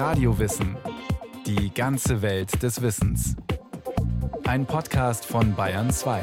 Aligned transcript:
Radiowissen. 0.00 0.78
Die 1.44 1.74
ganze 1.74 2.22
Welt 2.22 2.62
des 2.62 2.80
Wissens. 2.80 3.36
Ein 4.44 4.64
Podcast 4.64 5.26
von 5.26 5.54
Bayern 5.54 5.90
2. 5.90 6.22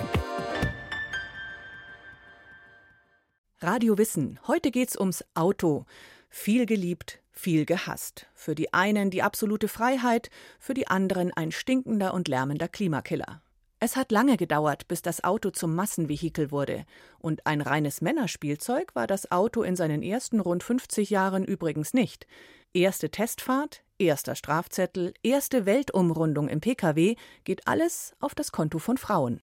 Radio 3.60 4.00
Wissen. 4.00 4.40
Heute 4.48 4.72
geht's 4.72 5.00
ums 5.00 5.24
Auto. 5.36 5.86
Viel 6.28 6.66
geliebt, 6.66 7.20
viel 7.30 7.66
gehasst. 7.66 8.26
Für 8.34 8.56
die 8.56 8.74
einen 8.74 9.12
die 9.12 9.22
absolute 9.22 9.68
Freiheit, 9.68 10.32
für 10.58 10.74
die 10.74 10.88
anderen 10.88 11.32
ein 11.32 11.52
stinkender 11.52 12.16
und 12.16 12.28
lärmender 12.28 12.68
Klimakiller. 12.68 13.44
Es 13.80 13.96
hat 13.96 14.12
lange 14.12 14.38
gedauert, 14.38 14.88
bis 14.88 15.04
das 15.04 15.24
Auto 15.24 15.52
zum 15.52 15.76
Massenvehikel 15.76 16.50
wurde. 16.50 16.84
Und 17.20 17.46
ein 17.46 17.62
reines 17.62 18.02
Männerspielzeug 18.02 18.96
war 18.96 19.06
das 19.06 19.32
Auto 19.32 19.62
in 19.62 19.76
seinen 19.76 20.02
ersten 20.02 20.40
rund 20.40 20.64
50 20.64 21.12
Jahren 21.12 21.46
übrigens 21.46 21.94
nicht. 21.94 22.26
Erste 22.74 23.10
Testfahrt, 23.10 23.84
erster 23.98 24.36
Strafzettel, 24.36 25.14
erste 25.24 25.66
Weltumrundung 25.66 26.50
im 26.50 26.60
Pkw 26.60 27.16
geht 27.44 27.68
alles 27.68 28.14
auf 28.20 28.36
das 28.36 28.52
Konto 28.52 28.78
von 28.78 28.98
Frauen. 28.98 29.42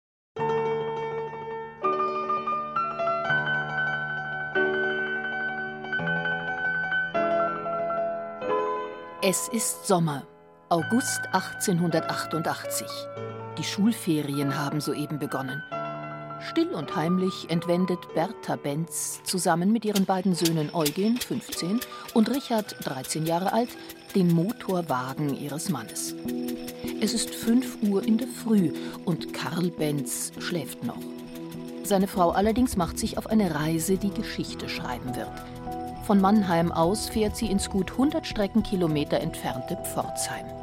Es 9.21 9.49
ist 9.49 9.85
Sommer, 9.85 10.25
August 10.69 11.19
1888. 11.33 12.87
Die 13.57 13.63
Schulferien 13.63 14.57
haben 14.57 14.79
soeben 14.79 15.19
begonnen. 15.19 15.61
Still 16.41 16.69
und 16.69 16.95
heimlich 16.95 17.49
entwendet 17.49 17.99
Bertha 18.15 18.55
Benz 18.55 19.21
zusammen 19.23 19.71
mit 19.71 19.83
ihren 19.83 20.05
beiden 20.05 20.33
Söhnen 20.33 20.73
Eugen, 20.73 21.17
15, 21.17 21.81
und 22.13 22.29
Richard, 22.29 22.75
13 22.85 23.25
Jahre 23.25 23.51
alt, 23.51 23.69
den 24.15 24.33
Motorwagen 24.33 25.35
ihres 25.37 25.69
Mannes. 25.69 26.15
Es 27.01 27.13
ist 27.13 27.35
5 27.35 27.83
Uhr 27.83 28.03
in 28.03 28.17
der 28.17 28.27
Früh 28.27 28.71
und 29.05 29.33
Karl 29.33 29.69
Benz 29.69 30.31
schläft 30.39 30.83
noch. 30.83 31.01
Seine 31.83 32.07
Frau 32.07 32.31
allerdings 32.31 32.77
macht 32.77 32.99
sich 32.99 33.17
auf 33.17 33.27
eine 33.27 33.53
Reise, 33.55 33.97
die 33.97 34.11
Geschichte 34.11 34.69
schreiben 34.69 35.15
wird. 35.15 35.31
Von 36.05 36.21
Mannheim 36.21 36.71
aus 36.71 37.09
fährt 37.09 37.35
sie 37.35 37.47
ins 37.47 37.69
gut 37.69 37.91
100 37.91 38.25
Streckenkilometer 38.25 39.19
entfernte 39.19 39.77
Pforzheim. 39.83 40.58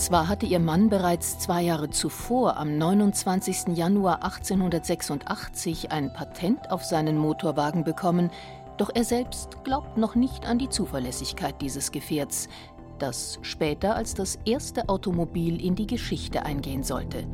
Zwar 0.00 0.28
hatte 0.28 0.46
ihr 0.46 0.60
Mann 0.60 0.88
bereits 0.88 1.38
zwei 1.38 1.60
Jahre 1.60 1.90
zuvor, 1.90 2.56
am 2.56 2.78
29. 2.78 3.76
Januar 3.76 4.24
1886, 4.24 5.92
ein 5.92 6.10
Patent 6.14 6.70
auf 6.70 6.84
seinen 6.84 7.18
Motorwagen 7.18 7.84
bekommen, 7.84 8.30
doch 8.78 8.88
er 8.94 9.04
selbst 9.04 9.62
glaubt 9.62 9.98
noch 9.98 10.14
nicht 10.14 10.46
an 10.46 10.58
die 10.58 10.70
Zuverlässigkeit 10.70 11.60
dieses 11.60 11.92
Gefährts, 11.92 12.48
das 12.98 13.38
später 13.42 13.94
als 13.94 14.14
das 14.14 14.38
erste 14.46 14.88
Automobil 14.88 15.62
in 15.62 15.74
die 15.74 15.86
Geschichte 15.86 16.46
eingehen 16.46 16.82
sollte. 16.82 17.26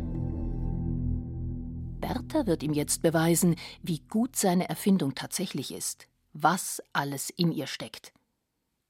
Bertha 2.01 2.49
wird 2.49 2.65
ihm 2.65 2.73
jetzt 2.73 3.01
beweisen, 3.01 3.55
wie 3.81 4.01
gut 4.11 4.35
seine 4.35 4.69
Erfindung 4.69 5.15
tatsächlich 5.15 5.73
ist, 5.73 6.09
was 6.33 6.83
alles 6.93 7.31
in 7.31 7.53
ihr 7.53 7.69
steckt. 7.69 8.16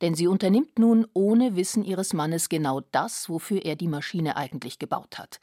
Denn 0.01 0.15
sie 0.15 0.27
unternimmt 0.27 0.79
nun 0.79 1.07
ohne 1.15 1.57
Wissen 1.57 1.85
ihres 1.85 2.13
Mannes 2.13 2.49
genau 2.49 2.83
das, 2.93 3.29
wofür 3.29 3.65
er 3.65 3.77
die 3.77 3.89
Maschine 3.89 4.37
eigentlich 4.37 4.79
gebaut 4.79 5.19
hat. 5.19 5.41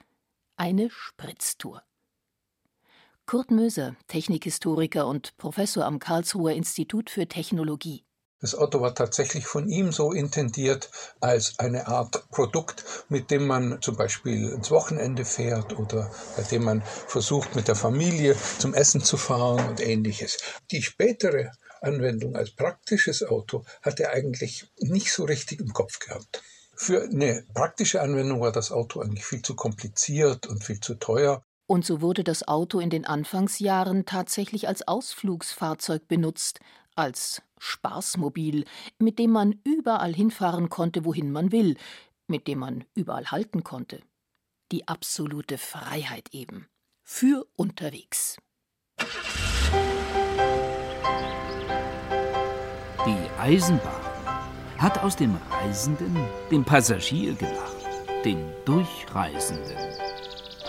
Eine 0.55 0.89
Spritztour. 0.89 1.81
Kurt 3.25 3.51
Möser, 3.51 3.95
Technikhistoriker 4.07 5.07
und 5.07 5.35
Professor 5.37 5.85
am 5.85 5.99
Karlsruher 5.99 6.53
Institut 6.53 7.09
für 7.09 7.27
Technologie. 7.27 8.03
Das 8.43 8.55
Auto 8.55 8.81
war 8.81 8.93
tatsächlich 8.93 9.47
von 9.47 9.69
ihm 9.69 9.93
so 9.93 10.11
intendiert 10.11 10.91
als 11.21 11.57
eine 11.59 11.87
Art 11.87 12.29
Produkt, 12.29 12.83
mit 13.07 13.31
dem 13.31 13.47
man 13.47 13.81
zum 13.81 13.95
Beispiel 13.95 14.49
ins 14.49 14.69
Wochenende 14.69 15.23
fährt 15.23 15.79
oder 15.79 16.11
bei 16.35 16.43
dem 16.43 16.65
man 16.65 16.81
versucht, 16.81 17.55
mit 17.55 17.69
der 17.69 17.75
Familie 17.75 18.35
zum 18.59 18.73
Essen 18.73 19.01
zu 19.01 19.15
fahren 19.15 19.65
und 19.69 19.79
ähnliches. 19.79 20.39
Die 20.71 20.81
spätere 20.81 21.51
Anwendung 21.83 22.35
als 22.35 22.51
praktisches 22.51 23.23
Auto 23.23 23.65
hat 23.81 23.99
er 23.99 24.11
eigentlich 24.11 24.71
nicht 24.79 25.11
so 25.11 25.25
richtig 25.25 25.59
im 25.59 25.73
Kopf 25.73 25.99
gehabt. 25.99 26.41
Für 26.75 27.03
eine 27.03 27.45
praktische 27.53 28.01
Anwendung 28.01 28.41
war 28.41 28.51
das 28.51 28.71
Auto 28.71 28.99
eigentlich 28.99 29.25
viel 29.25 29.41
zu 29.41 29.55
kompliziert 29.55 30.47
und 30.47 30.63
viel 30.63 30.79
zu 30.79 30.95
teuer. 30.95 31.45
Und 31.67 31.85
so 31.85 32.01
wurde 32.01 32.23
das 32.23 32.47
Auto 32.47 32.79
in 32.79 32.89
den 32.89 33.05
Anfangsjahren 33.05 34.05
tatsächlich 34.05 34.67
als 34.67 34.87
Ausflugsfahrzeug 34.87 36.07
benutzt, 36.07 36.59
als 36.95 37.41
Spaßmobil, 37.57 38.65
mit 38.99 39.19
dem 39.19 39.31
man 39.31 39.59
überall 39.63 40.13
hinfahren 40.13 40.69
konnte, 40.69 41.05
wohin 41.05 41.31
man 41.31 41.51
will, 41.51 41.77
mit 42.27 42.47
dem 42.47 42.59
man 42.59 42.83
überall 42.95 43.31
halten 43.31 43.63
konnte. 43.63 44.01
Die 44.71 44.87
absolute 44.87 45.57
Freiheit 45.57 46.29
eben. 46.33 46.67
Für 47.03 47.45
unterwegs. 47.55 48.37
Die 53.05 53.29
Eisenbahn 53.37 53.91
hat 54.77 55.03
aus 55.03 55.17
dem 55.17 55.35
Reisenden 55.51 56.15
den 56.49 56.63
Passagier 56.63 57.33
gemacht, 57.33 57.75
den 58.23 58.37
Durchreisenden. 58.63 59.75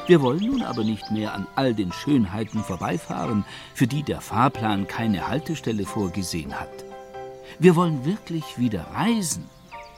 Wir 0.09 0.21
wollen 0.21 0.45
nun 0.45 0.63
aber 0.63 0.83
nicht 0.83 1.13
mehr 1.13 1.33
an 1.33 1.47
all 1.55 1.75
den 1.75 1.93
Schönheiten 1.93 2.65
vorbeifahren, 2.65 3.45
für 3.73 3.87
die 3.87 4.03
der 4.03 4.21
Fahrplan 4.21 4.89
keine 4.89 5.29
Haltestelle 5.29 5.87
vorgesehen 5.87 6.59
hat. 6.59 6.85
Wir 7.61 7.77
wollen 7.77 8.05
wirklich 8.05 8.59
wieder 8.59 8.85
reisen, 8.93 9.49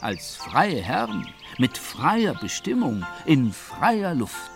als 0.03 0.37
freie 0.37 0.83
Herren, 0.83 1.27
mit 1.57 1.79
freier 1.79 2.35
Bestimmung, 2.35 3.07
in 3.25 3.51
freier 3.51 4.15
Luft. 4.15 4.51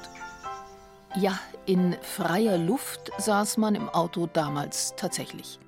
Ja, 1.16 1.38
in 1.64 1.96
freier 2.02 2.58
Luft 2.58 3.10
saß 3.16 3.56
man 3.56 3.74
im 3.74 3.88
Auto 3.88 4.28
damals 4.30 4.92
tatsächlich 4.98 5.58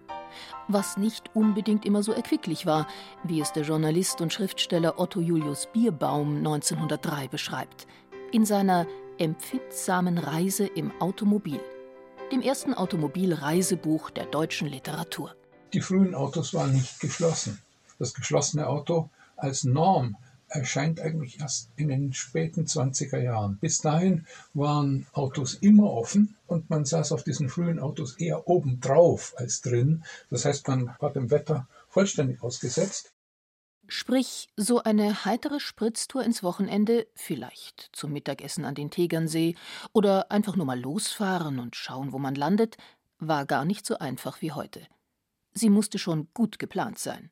was 0.68 0.96
nicht 0.96 1.30
unbedingt 1.34 1.84
immer 1.84 2.02
so 2.02 2.12
erquicklich 2.12 2.66
war, 2.66 2.86
wie 3.24 3.40
es 3.40 3.52
der 3.52 3.64
Journalist 3.64 4.20
und 4.20 4.32
Schriftsteller 4.32 4.98
Otto 4.98 5.20
Julius 5.20 5.68
Bierbaum 5.72 6.38
1903 6.38 7.28
beschreibt, 7.28 7.86
in 8.32 8.44
seiner 8.44 8.86
empfindsamen 9.18 10.18
Reise 10.18 10.66
im 10.66 10.92
Automobil, 11.00 11.60
dem 12.30 12.40
ersten 12.40 12.74
Automobilreisebuch 12.74 14.10
der 14.10 14.26
deutschen 14.26 14.68
Literatur. 14.68 15.34
Die 15.72 15.80
frühen 15.80 16.14
Autos 16.14 16.54
waren 16.54 16.72
nicht 16.72 17.00
geschlossen. 17.00 17.60
Das 17.98 18.14
geschlossene 18.14 18.66
Auto 18.66 19.10
als 19.36 19.64
Norm 19.64 20.16
erscheint 20.52 21.00
eigentlich 21.00 21.40
erst 21.40 21.70
in 21.76 21.88
den 21.88 22.12
späten 22.12 22.66
20er 22.66 23.18
Jahren. 23.18 23.58
Bis 23.58 23.80
dahin 23.80 24.26
waren 24.54 25.06
Autos 25.12 25.54
immer 25.54 25.90
offen 25.90 26.36
und 26.46 26.70
man 26.70 26.84
saß 26.84 27.12
auf 27.12 27.24
diesen 27.24 27.48
frühen 27.48 27.78
Autos 27.78 28.16
eher 28.18 28.48
oben 28.48 28.80
drauf 28.80 29.34
als 29.36 29.60
drin. 29.60 30.04
Das 30.30 30.44
heißt, 30.44 30.68
man 30.68 30.94
war 31.00 31.12
dem 31.12 31.30
Wetter 31.30 31.66
vollständig 31.88 32.42
ausgesetzt. 32.42 33.12
Sprich, 33.88 34.48
so 34.56 34.82
eine 34.82 35.24
heitere 35.24 35.60
Spritztour 35.60 36.24
ins 36.24 36.42
Wochenende, 36.42 37.06
vielleicht 37.14 37.90
zum 37.92 38.12
Mittagessen 38.12 38.64
an 38.64 38.74
den 38.74 38.90
Tegernsee 38.90 39.54
oder 39.92 40.30
einfach 40.30 40.56
nur 40.56 40.66
mal 40.66 40.80
losfahren 40.80 41.58
und 41.58 41.76
schauen, 41.76 42.12
wo 42.12 42.18
man 42.18 42.34
landet, 42.34 42.76
war 43.18 43.44
gar 43.44 43.64
nicht 43.64 43.84
so 43.84 43.98
einfach 43.98 44.40
wie 44.40 44.52
heute. 44.52 44.86
Sie 45.52 45.68
musste 45.68 45.98
schon 45.98 46.28
gut 46.32 46.58
geplant 46.58 46.98
sein. 46.98 47.30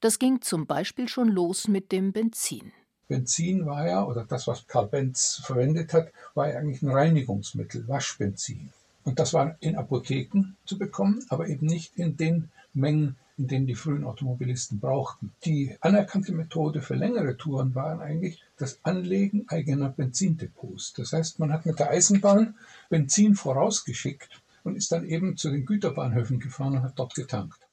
Das 0.00 0.18
ging 0.18 0.40
zum 0.40 0.66
Beispiel 0.66 1.08
schon 1.08 1.28
los 1.28 1.68
mit 1.68 1.92
dem 1.92 2.12
Benzin. 2.12 2.72
Benzin 3.08 3.66
war 3.66 3.86
ja, 3.86 4.04
oder 4.04 4.24
das, 4.24 4.46
was 4.46 4.66
Karl 4.66 4.88
Benz 4.88 5.40
verwendet 5.44 5.92
hat, 5.92 6.12
war 6.34 6.48
ja 6.48 6.58
eigentlich 6.58 6.82
ein 6.82 6.90
Reinigungsmittel, 6.90 7.86
Waschbenzin. 7.86 8.72
Und 9.04 9.20
das 9.20 9.32
war 9.32 9.56
in 9.60 9.76
Apotheken 9.76 10.56
zu 10.64 10.76
bekommen, 10.78 11.24
aber 11.28 11.48
eben 11.48 11.66
nicht 11.66 11.96
in 11.96 12.16
den 12.16 12.50
Mengen, 12.74 13.16
in 13.38 13.46
denen 13.46 13.66
die 13.66 13.76
frühen 13.76 14.02
Automobilisten 14.02 14.80
brauchten. 14.80 15.32
Die 15.44 15.76
anerkannte 15.80 16.32
Methode 16.32 16.82
für 16.82 16.94
längere 16.94 17.36
Touren 17.36 17.74
war 17.74 18.00
eigentlich 18.00 18.42
das 18.56 18.80
Anlegen 18.82 19.44
eigener 19.48 19.90
Benzindepots. 19.90 20.94
Das 20.94 21.12
heißt, 21.12 21.38
man 21.38 21.52
hat 21.52 21.66
mit 21.66 21.78
der 21.78 21.90
Eisenbahn 21.90 22.56
Benzin 22.88 23.36
vorausgeschickt 23.36 24.42
und 24.64 24.74
ist 24.74 24.90
dann 24.90 25.06
eben 25.06 25.36
zu 25.36 25.50
den 25.50 25.66
Güterbahnhöfen 25.66 26.40
gefahren 26.40 26.76
und 26.76 26.82
hat 26.82 26.98
dort 26.98 27.14
getankt. 27.14 27.65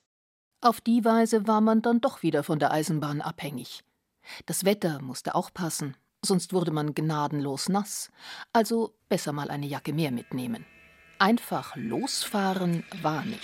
Auf 0.63 0.79
die 0.79 1.03
Weise 1.03 1.45
war 1.45 1.59
man 1.59 1.81
dann 1.81 1.99
doch 1.99 2.23
wieder 2.23 2.41
von 2.41 2.57
der 2.57 2.71
Eisenbahn 2.71 3.19
abhängig. 3.19 3.83
Das 4.45 4.63
Wetter 4.63 5.01
musste 5.01 5.35
auch 5.35 5.53
passen, 5.53 5.97
sonst 6.23 6.53
wurde 6.53 6.71
man 6.71 6.95
gnadenlos 6.95 7.67
nass. 7.67 8.09
Also 8.53 8.95
besser 9.09 9.33
mal 9.33 9.51
eine 9.51 9.65
Jacke 9.65 9.91
mehr 9.91 10.11
mitnehmen. 10.11 10.65
Einfach 11.19 11.75
losfahren 11.75 12.85
war 13.01 13.25
nicht. 13.25 13.43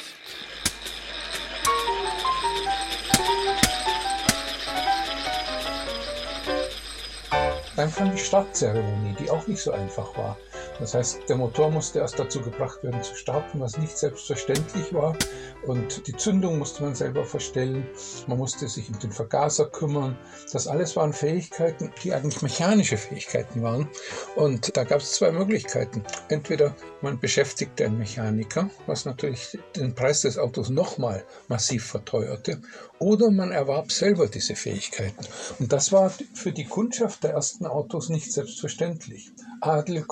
Dann 7.76 7.94
kam 7.94 8.12
die 8.12 8.18
Startzeremonie, 8.18 9.18
die 9.20 9.30
auch 9.30 9.46
nicht 9.46 9.62
so 9.62 9.74
einfach 9.74 10.18
war. 10.18 10.38
Das 10.80 10.94
heißt, 10.94 11.22
der 11.28 11.36
Motor 11.36 11.72
musste 11.72 12.00
erst 12.00 12.18
dazu 12.18 12.42
gebracht 12.42 12.84
werden 12.84 13.04
zu 13.04 13.16
starten, 13.16 13.60
was 13.60 13.78
nicht 13.78 13.98
selbstverständlich 13.98 14.94
war, 14.94 15.16
und 15.64 16.08
die 16.08 16.16
Zündung 16.16 16.58
musste 16.58 16.84
man 16.84 16.96
selber 16.96 17.26
verstellen. 17.26 17.86
Man 18.28 18.38
musste 18.38 18.68
sich 18.68 18.90
um 18.90 18.98
den 19.00 19.12
Vergaser 19.12 19.66
kümmern. 19.66 20.18
Das 20.54 20.68
alles 20.68 20.96
waren 20.96 21.12
Fähigkeiten, 21.14 21.92
die 22.04 22.14
eigentlich 22.14 22.42
mechanische 22.42 22.98
Fähigkeiten 22.98 23.62
waren. 23.62 23.90
Und 24.36 24.76
da 24.78 24.84
gab 24.86 25.02
es 25.02 25.12
zwei 25.12 25.32
Möglichkeiten. 25.32 26.04
Entweder 26.30 26.76
man 27.02 27.20
beschäftigte 27.20 27.86
einen 27.86 27.98
Mechaniker, 27.98 28.70
was 28.88 29.06
natürlich 29.06 29.60
den 29.76 29.96
Preis 29.96 30.22
des 30.22 30.38
Autos 30.38 30.70
nochmal 30.70 31.24
massiv 31.50 31.86
verteuerte, 31.86 32.62
oder 33.00 33.30
man 33.30 33.52
erwarb 33.52 33.92
selber 33.92 34.28
diese 34.28 34.56
Fähigkeiten. 34.56 35.26
Und 35.60 35.72
das 35.72 35.92
war 35.92 36.12
für 36.34 36.52
die 36.52 36.66
Kundschaft 36.66 37.24
der 37.24 37.32
ersten 37.32 37.66
Autos 37.66 38.10
nicht 38.10 38.32
selbstverständlich. 38.32 39.32
Adel, 39.62 40.04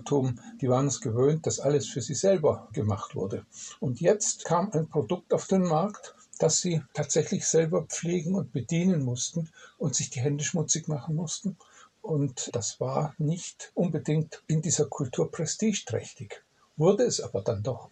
Großbürgertum, 0.00 0.40
die 0.60 0.68
waren 0.68 0.86
es 0.86 1.00
gewöhnt, 1.00 1.46
dass 1.46 1.60
alles 1.60 1.88
für 1.88 2.00
sie 2.00 2.14
selber 2.14 2.68
gemacht 2.72 3.14
wurde. 3.14 3.44
Und 3.78 4.00
jetzt 4.00 4.44
kam 4.44 4.70
ein 4.72 4.88
Produkt 4.88 5.32
auf 5.32 5.46
den 5.46 5.62
Markt, 5.62 6.14
das 6.38 6.60
sie 6.60 6.82
tatsächlich 6.94 7.46
selber 7.46 7.82
pflegen 7.82 8.34
und 8.34 8.52
bedienen 8.52 9.02
mussten 9.02 9.50
und 9.78 9.94
sich 9.94 10.10
die 10.10 10.20
Hände 10.20 10.44
schmutzig 10.44 10.88
machen 10.88 11.14
mussten. 11.14 11.56
Und 12.02 12.50
das 12.54 12.80
war 12.80 13.14
nicht 13.18 13.72
unbedingt 13.74 14.42
in 14.46 14.62
dieser 14.62 14.86
Kultur 14.86 15.30
prestigeträchtig, 15.30 16.42
wurde 16.76 17.04
es 17.04 17.20
aber 17.20 17.42
dann 17.42 17.62
doch. 17.62 17.90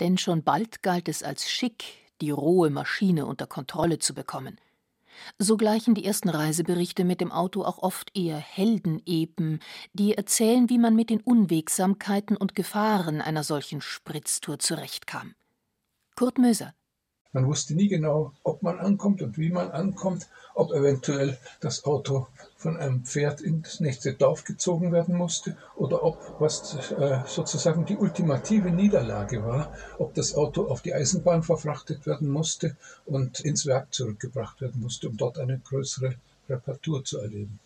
Denn 0.00 0.16
schon 0.16 0.42
bald 0.42 0.82
galt 0.82 1.08
es 1.08 1.22
als 1.22 1.50
schick, 1.50 1.84
die 2.22 2.30
rohe 2.30 2.70
Maschine 2.70 3.26
unter 3.26 3.46
Kontrolle 3.46 3.98
zu 3.98 4.14
bekommen. 4.14 4.58
So 5.38 5.56
gleichen 5.56 5.94
die 5.94 6.04
ersten 6.04 6.28
Reiseberichte 6.28 7.04
mit 7.04 7.20
dem 7.20 7.32
Auto 7.32 7.64
auch 7.64 7.78
oft 7.78 8.16
eher 8.16 8.38
Heldenepen, 8.38 9.60
die 9.92 10.14
erzählen, 10.14 10.68
wie 10.68 10.78
man 10.78 10.94
mit 10.94 11.10
den 11.10 11.20
Unwegsamkeiten 11.20 12.36
und 12.36 12.54
Gefahren 12.54 13.20
einer 13.20 13.44
solchen 13.44 13.80
Spritztour 13.80 14.58
zurechtkam. 14.58 15.34
Kurt 16.16 16.38
Möser 16.38 16.74
man 17.32 17.46
wusste 17.46 17.74
nie 17.74 17.88
genau, 17.88 18.32
ob 18.42 18.62
man 18.62 18.78
ankommt 18.78 19.22
und 19.22 19.38
wie 19.38 19.50
man 19.50 19.70
ankommt, 19.70 20.28
ob 20.54 20.72
eventuell 20.72 21.38
das 21.60 21.84
Auto 21.84 22.26
von 22.56 22.76
einem 22.76 23.04
Pferd 23.04 23.40
ins 23.40 23.80
nächste 23.80 24.12
Dorf 24.14 24.44
gezogen 24.44 24.92
werden 24.92 25.16
musste 25.16 25.56
oder 25.76 26.02
ob, 26.04 26.18
was 26.38 26.74
äh, 26.90 27.20
sozusagen 27.26 27.86
die 27.86 27.96
ultimative 27.96 28.70
Niederlage 28.70 29.44
war, 29.44 29.72
ob 29.98 30.14
das 30.14 30.34
Auto 30.34 30.66
auf 30.66 30.82
die 30.82 30.92
Eisenbahn 30.92 31.42
verfrachtet 31.42 32.06
werden 32.06 32.28
musste 32.28 32.76
und 33.06 33.40
ins 33.40 33.64
Werk 33.66 33.94
zurückgebracht 33.94 34.60
werden 34.60 34.80
musste, 34.80 35.08
um 35.08 35.16
dort 35.16 35.38
eine 35.38 35.58
größere 35.58 36.14
Reparatur 36.48 37.04
zu 37.04 37.18
erleben. 37.18 37.58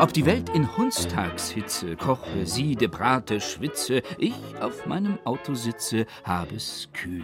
Ob 0.00 0.14
die 0.14 0.24
Welt 0.24 0.48
in 0.48 0.78
Hundstagshitze 0.78 1.94
koche, 1.94 2.46
siede, 2.46 2.88
brate, 2.88 3.38
schwitze, 3.38 4.00
ich 4.16 4.34
auf 4.58 4.86
meinem 4.86 5.18
Auto 5.26 5.52
sitze, 5.52 6.06
hab's 6.24 6.88
kühl. 6.94 7.22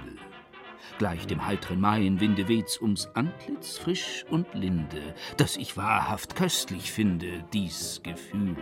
Gleich 0.99 1.27
dem 1.27 1.47
heitren 1.47 1.81
Maienwinde 1.81 2.49
weht's 2.49 2.79
ums 2.79 3.09
Antlitz 3.15 3.79
frisch 3.79 4.27
und 4.29 4.53
linde, 4.53 5.15
dass 5.39 5.57
ich 5.57 5.79
wahrhaft 5.79 6.37
köstlich 6.37 6.93
finde, 6.93 7.43
dies 7.55 8.03
Gefühl. 8.03 8.57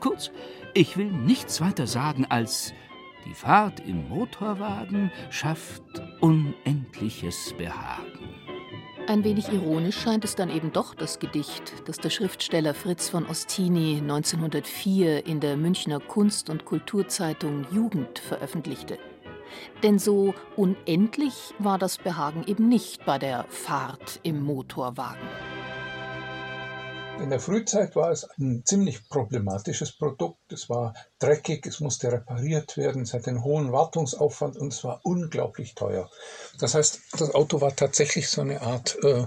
Kurz, 0.00 0.32
ich 0.74 0.96
will 0.96 1.12
nichts 1.12 1.60
weiter 1.60 1.86
sagen 1.86 2.26
als 2.28 2.74
die 3.24 3.34
Fahrt 3.34 3.78
im 3.86 4.08
Motorwagen 4.08 5.12
schafft 5.30 5.84
unendliches 6.20 7.54
Behagen. 7.56 8.23
Ein 9.06 9.22
wenig 9.22 9.52
ironisch 9.52 9.98
scheint 9.98 10.24
es 10.24 10.34
dann 10.34 10.48
eben 10.48 10.72
doch 10.72 10.94
das 10.94 11.18
Gedicht, 11.18 11.74
das 11.84 11.98
der 11.98 12.08
Schriftsteller 12.08 12.72
Fritz 12.72 13.10
von 13.10 13.26
Ostini 13.26 13.98
1904 13.98 15.26
in 15.26 15.40
der 15.40 15.58
Münchner 15.58 16.00
Kunst- 16.00 16.48
und 16.48 16.64
Kulturzeitung 16.64 17.66
Jugend 17.70 18.18
veröffentlichte. 18.18 18.98
Denn 19.82 19.98
so 19.98 20.34
unendlich 20.56 21.52
war 21.58 21.78
das 21.78 21.98
Behagen 21.98 22.44
eben 22.46 22.66
nicht 22.66 23.04
bei 23.04 23.18
der 23.18 23.44
Fahrt 23.50 24.20
im 24.22 24.42
Motorwagen. 24.42 25.28
In 27.20 27.30
der 27.30 27.40
Frühzeit 27.40 27.96
war 27.96 28.10
es 28.10 28.28
ein 28.38 28.64
ziemlich 28.64 29.08
problematisches 29.08 29.96
Produkt. 29.96 30.52
Es 30.52 30.68
war 30.68 30.94
dreckig, 31.18 31.66
es 31.66 31.80
musste 31.80 32.12
repariert 32.12 32.76
werden, 32.76 33.02
es 33.02 33.14
hatte 33.14 33.30
einen 33.30 33.44
hohen 33.44 33.72
Wartungsaufwand 33.72 34.56
und 34.56 34.72
es 34.72 34.84
war 34.84 35.00
unglaublich 35.04 35.74
teuer. 35.74 36.10
Das 36.58 36.74
heißt, 36.74 37.00
das 37.12 37.34
Auto 37.34 37.60
war 37.60 37.74
tatsächlich 37.74 38.28
so 38.28 38.42
eine 38.42 38.60
Art 38.60 38.98
äh, 39.02 39.24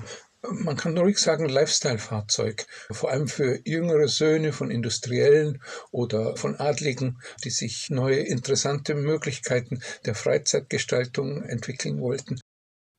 man 0.50 0.78
kann 0.78 0.98
ruhig 0.98 1.18
sagen, 1.18 1.50
Lifestyle-Fahrzeug. 1.50 2.68
Vor 2.92 3.10
allem 3.10 3.28
für 3.28 3.60
jüngere 3.66 4.07
Söhne 4.07 4.54
von 4.54 4.72
Industriellen 4.72 5.62
oder 5.92 6.38
von 6.38 6.60
Adligen, 6.60 7.19
die 7.44 7.50
sich 7.50 7.90
neue 7.90 8.19
interessante 8.19 8.94
Möglichkeiten 8.95 9.81
der 10.06 10.16
Freizeitgestaltung 10.16 11.44
entwickeln 11.44 12.00
wollten. 12.00 12.40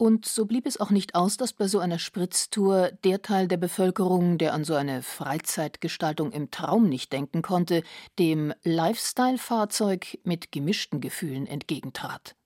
Und 0.00 0.26
so 0.26 0.46
blieb 0.46 0.64
es 0.64 0.78
auch 0.78 0.90
nicht 0.90 1.16
aus, 1.16 1.36
dass 1.36 1.52
bei 1.52 1.66
so 1.66 1.80
einer 1.80 1.98
Spritztour 1.98 2.92
der 3.02 3.20
Teil 3.20 3.48
der 3.48 3.56
Bevölkerung, 3.56 4.38
der 4.38 4.54
an 4.54 4.62
so 4.62 4.76
eine 4.76 5.02
Freizeitgestaltung 5.02 6.30
im 6.30 6.52
Traum 6.52 6.88
nicht 6.88 7.12
denken 7.12 7.42
konnte, 7.42 7.82
dem 8.16 8.54
Lifestyle-Fahrzeug 8.62 10.18
mit 10.22 10.52
gemischten 10.52 11.00
Gefühlen 11.00 11.48
entgegentrat. 11.48 12.36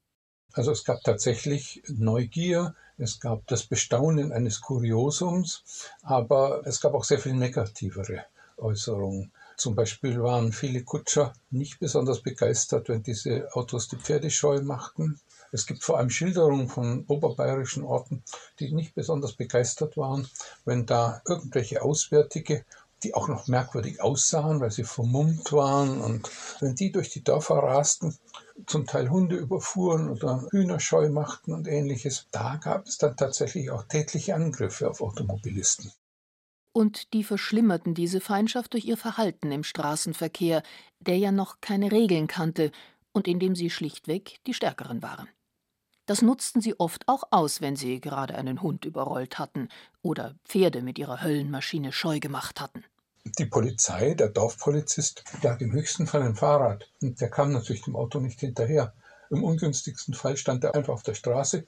Also 0.54 0.70
es 0.70 0.84
gab 0.84 1.02
tatsächlich 1.02 1.82
Neugier, 1.88 2.74
es 2.96 3.20
gab 3.20 3.46
das 3.48 3.64
Bestaunen 3.64 4.32
eines 4.32 4.62
Kuriosums, 4.62 5.62
aber 6.00 6.66
es 6.66 6.80
gab 6.80 6.94
auch 6.94 7.04
sehr 7.04 7.18
viel 7.18 7.34
negativere 7.34 8.24
Äußerungen. 8.56 9.30
Zum 9.58 9.74
Beispiel 9.74 10.22
waren 10.22 10.52
viele 10.52 10.84
Kutscher 10.84 11.34
nicht 11.50 11.80
besonders 11.80 12.22
begeistert, 12.22 12.88
wenn 12.88 13.02
diese 13.02 13.54
Autos 13.54 13.88
die 13.88 13.96
Pferde 13.96 14.30
scheu 14.30 14.62
machten. 14.62 15.20
Es 15.54 15.66
gibt 15.66 15.84
vor 15.84 15.98
allem 15.98 16.08
Schilderungen 16.08 16.68
von 16.68 17.04
oberbayerischen 17.08 17.84
Orten, 17.84 18.24
die 18.58 18.72
nicht 18.72 18.94
besonders 18.94 19.34
begeistert 19.34 19.98
waren, 19.98 20.26
wenn 20.64 20.86
da 20.86 21.20
irgendwelche 21.28 21.82
Auswärtige, 21.82 22.64
die 23.02 23.14
auch 23.14 23.28
noch 23.28 23.48
merkwürdig 23.48 24.00
aussahen, 24.00 24.60
weil 24.60 24.70
sie 24.70 24.84
vermummt 24.84 25.52
waren, 25.52 26.00
und 26.00 26.30
wenn 26.60 26.74
die 26.74 26.90
durch 26.90 27.10
die 27.10 27.22
Dörfer 27.22 27.56
rasten, 27.56 28.16
zum 28.66 28.86
Teil 28.86 29.10
Hunde 29.10 29.36
überfuhren 29.36 30.08
oder 30.08 30.46
Hühner 30.50 30.80
scheu 30.80 31.10
machten 31.10 31.52
und 31.52 31.66
ähnliches, 31.68 32.26
da 32.30 32.56
gab 32.56 32.86
es 32.86 32.96
dann 32.98 33.16
tatsächlich 33.16 33.70
auch 33.70 33.82
tätliche 33.82 34.34
Angriffe 34.34 34.88
auf 34.88 35.02
Automobilisten. 35.02 35.92
Und 36.74 37.12
die 37.12 37.24
verschlimmerten 37.24 37.92
diese 37.92 38.20
Feindschaft 38.20 38.72
durch 38.72 38.86
ihr 38.86 38.96
Verhalten 38.96 39.52
im 39.52 39.64
Straßenverkehr, 39.64 40.62
der 41.00 41.18
ja 41.18 41.30
noch 41.30 41.60
keine 41.60 41.92
Regeln 41.92 42.26
kannte 42.26 42.72
und 43.12 43.28
in 43.28 43.38
dem 43.38 43.54
sie 43.54 43.68
schlichtweg 43.68 44.38
die 44.46 44.54
Stärkeren 44.54 45.02
waren. 45.02 45.28
Das 46.06 46.20
nutzten 46.20 46.60
sie 46.60 46.78
oft 46.80 47.06
auch 47.06 47.24
aus, 47.30 47.60
wenn 47.60 47.76
sie 47.76 48.00
gerade 48.00 48.34
einen 48.34 48.60
Hund 48.60 48.84
überrollt 48.84 49.38
hatten 49.38 49.68
oder 50.02 50.34
Pferde 50.44 50.82
mit 50.82 50.98
ihrer 50.98 51.22
Höllenmaschine 51.22 51.92
scheu 51.92 52.18
gemacht 52.18 52.60
hatten. 52.60 52.84
Die 53.38 53.46
Polizei, 53.46 54.14
der 54.14 54.30
Dorfpolizist, 54.30 55.22
lag 55.42 55.60
im 55.60 55.72
höchsten 55.72 56.08
Fall 56.08 56.22
ein 56.22 56.34
Fahrrad 56.34 56.90
und 57.00 57.20
der 57.20 57.30
kam 57.30 57.52
natürlich 57.52 57.82
dem 57.82 57.94
Auto 57.94 58.18
nicht 58.18 58.40
hinterher. 58.40 58.94
Im 59.30 59.44
ungünstigsten 59.44 60.12
Fall 60.12 60.36
stand 60.36 60.64
er 60.64 60.74
einfach 60.74 60.92
auf 60.92 61.04
der 61.04 61.14
Straße, 61.14 61.64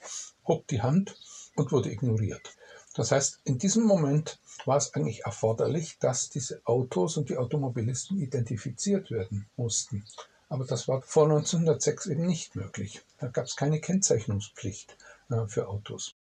hob 0.49 0.67
die 0.67 0.83
Hand 0.83 1.17
und 1.55 1.71
wurde 1.71 1.93
ignoriert. 1.93 2.57
Das 2.95 3.13
heißt, 3.13 3.41
in 3.45 3.59
diesem 3.59 3.85
Moment 3.85 4.41
war 4.67 4.77
es 4.77 4.95
eigentlich 4.95 5.25
erforderlich, 5.25 5.97
dass 6.01 6.29
diese 6.29 6.61
Autos 6.65 7.17
und 7.17 7.29
die 7.29 7.37
Automobilisten 7.37 8.21
identifiziert 8.21 9.13
werden 9.13 9.47
mussten. 9.57 10.05
Aber 10.49 10.65
das 10.65 10.89
war 10.89 11.03
vor 11.03 11.25
1906 11.25 12.07
eben 12.07 12.27
nicht 12.27 12.57
möglich. 12.57 13.03
Da 13.19 13.29
gab 13.29 13.47
es 13.47 13.57
keine 13.57 13.81
Kennzeichnungspflicht 13.81 14.97
äh, 15.31 15.47
für 15.47 15.69
Autos. 15.69 16.15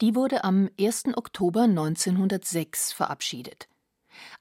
Die 0.00 0.14
wurde 0.14 0.44
am 0.44 0.70
1. 0.78 1.16
Oktober 1.16 1.62
1906 1.62 2.92
verabschiedet. 2.92 3.68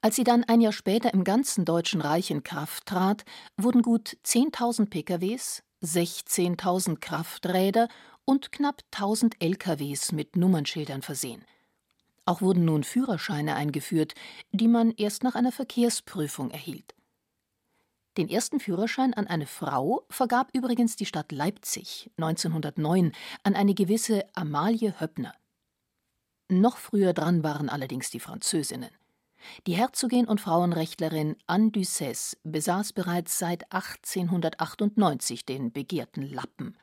Als 0.02 0.16
sie 0.16 0.24
dann 0.24 0.44
ein 0.44 0.62
Jahr 0.62 0.72
später 0.72 1.14
im 1.14 1.24
ganzen 1.24 1.66
Deutschen 1.66 2.02
Reich 2.02 2.32
in 2.32 2.44
Kraft 2.44 2.86
trat, 2.86 3.26
wurden 3.58 3.82
gut 3.82 4.18
10.000 4.26 4.90
PKWs, 4.90 5.64
16.000 5.84 7.00
Krafträder 7.00 7.88
und 8.26 8.52
knapp 8.52 8.82
1.000 8.94 9.34
LKWs 9.40 10.12
mit 10.12 10.36
Nummernschildern 10.36 11.02
versehen. 11.02 11.44
Auch 12.26 12.42
wurden 12.42 12.66
nun 12.66 12.84
Führerscheine 12.84 13.56
eingeführt, 13.56 14.14
die 14.52 14.68
man 14.68 14.92
erst 14.92 15.24
nach 15.24 15.36
einer 15.36 15.52
Verkehrsprüfung 15.52 16.52
erhielt. 16.52 16.94
Den 18.18 18.30
ersten 18.30 18.60
Führerschein 18.60 19.14
an 19.14 19.28
eine 19.28 19.46
Frau 19.46 20.04
vergab 20.10 20.50
übrigens 20.54 20.96
die 20.96 21.06
Stadt 21.06 21.32
Leipzig 21.32 22.10
1909 22.18 23.12
an 23.44 23.56
eine 23.56 23.76
gewisse 23.76 24.26
Amalie 24.34 25.00
Höppner. 25.00 25.36
Noch 26.50 26.78
früher 26.78 27.14
dran 27.14 27.44
waren 27.44 27.70
allerdings 27.70 28.10
die 28.10 28.20
Französinnen. 28.20 28.90
Die 29.68 29.76
Herzogin 29.76 30.26
und 30.26 30.42
Frauenrechtlerin 30.42 31.36
Anne 31.46 31.70
Ducesse 31.70 32.38
besaß 32.44 32.94
bereits 32.94 33.38
seit 33.38 33.72
1898 33.72 35.46
den 35.46 35.72
begehrten 35.72 36.24
Lappen, 36.24 36.76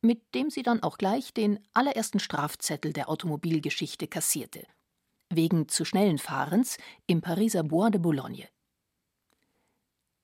mit 0.00 0.34
dem 0.34 0.48
sie 0.48 0.62
dann 0.62 0.82
auch 0.82 0.96
gleich 0.96 1.34
den 1.34 1.60
allerersten 1.74 2.20
Strafzettel 2.20 2.94
der 2.94 3.10
Automobilgeschichte 3.10 4.08
kassierte. 4.08 4.66
Wegen 5.28 5.68
zu 5.68 5.84
schnellen 5.84 6.18
Fahrens 6.18 6.78
im 7.06 7.20
Pariser 7.20 7.64
Bois 7.64 7.90
de 7.90 8.00
Boulogne. 8.00 8.48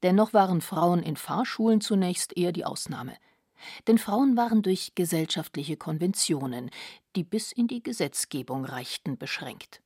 Dennoch 0.07 0.33
waren 0.33 0.61
Frauen 0.61 1.03
in 1.03 1.17
Fahrschulen 1.17 1.81
zunächst 1.81 2.37
eher 2.37 2.53
die 2.53 2.65
Ausnahme. 2.65 3.17
Denn 3.89 3.99
Frauen 3.99 4.37
waren 4.37 4.63
durch 4.63 4.93
gesellschaftliche 4.95 5.77
Konventionen, 5.77 6.71
die 7.17 7.25
bis 7.25 7.51
in 7.51 7.67
die 7.67 7.83
Gesetzgebung 7.83 8.65
reichten, 8.65 9.19
beschränkt. 9.19 9.83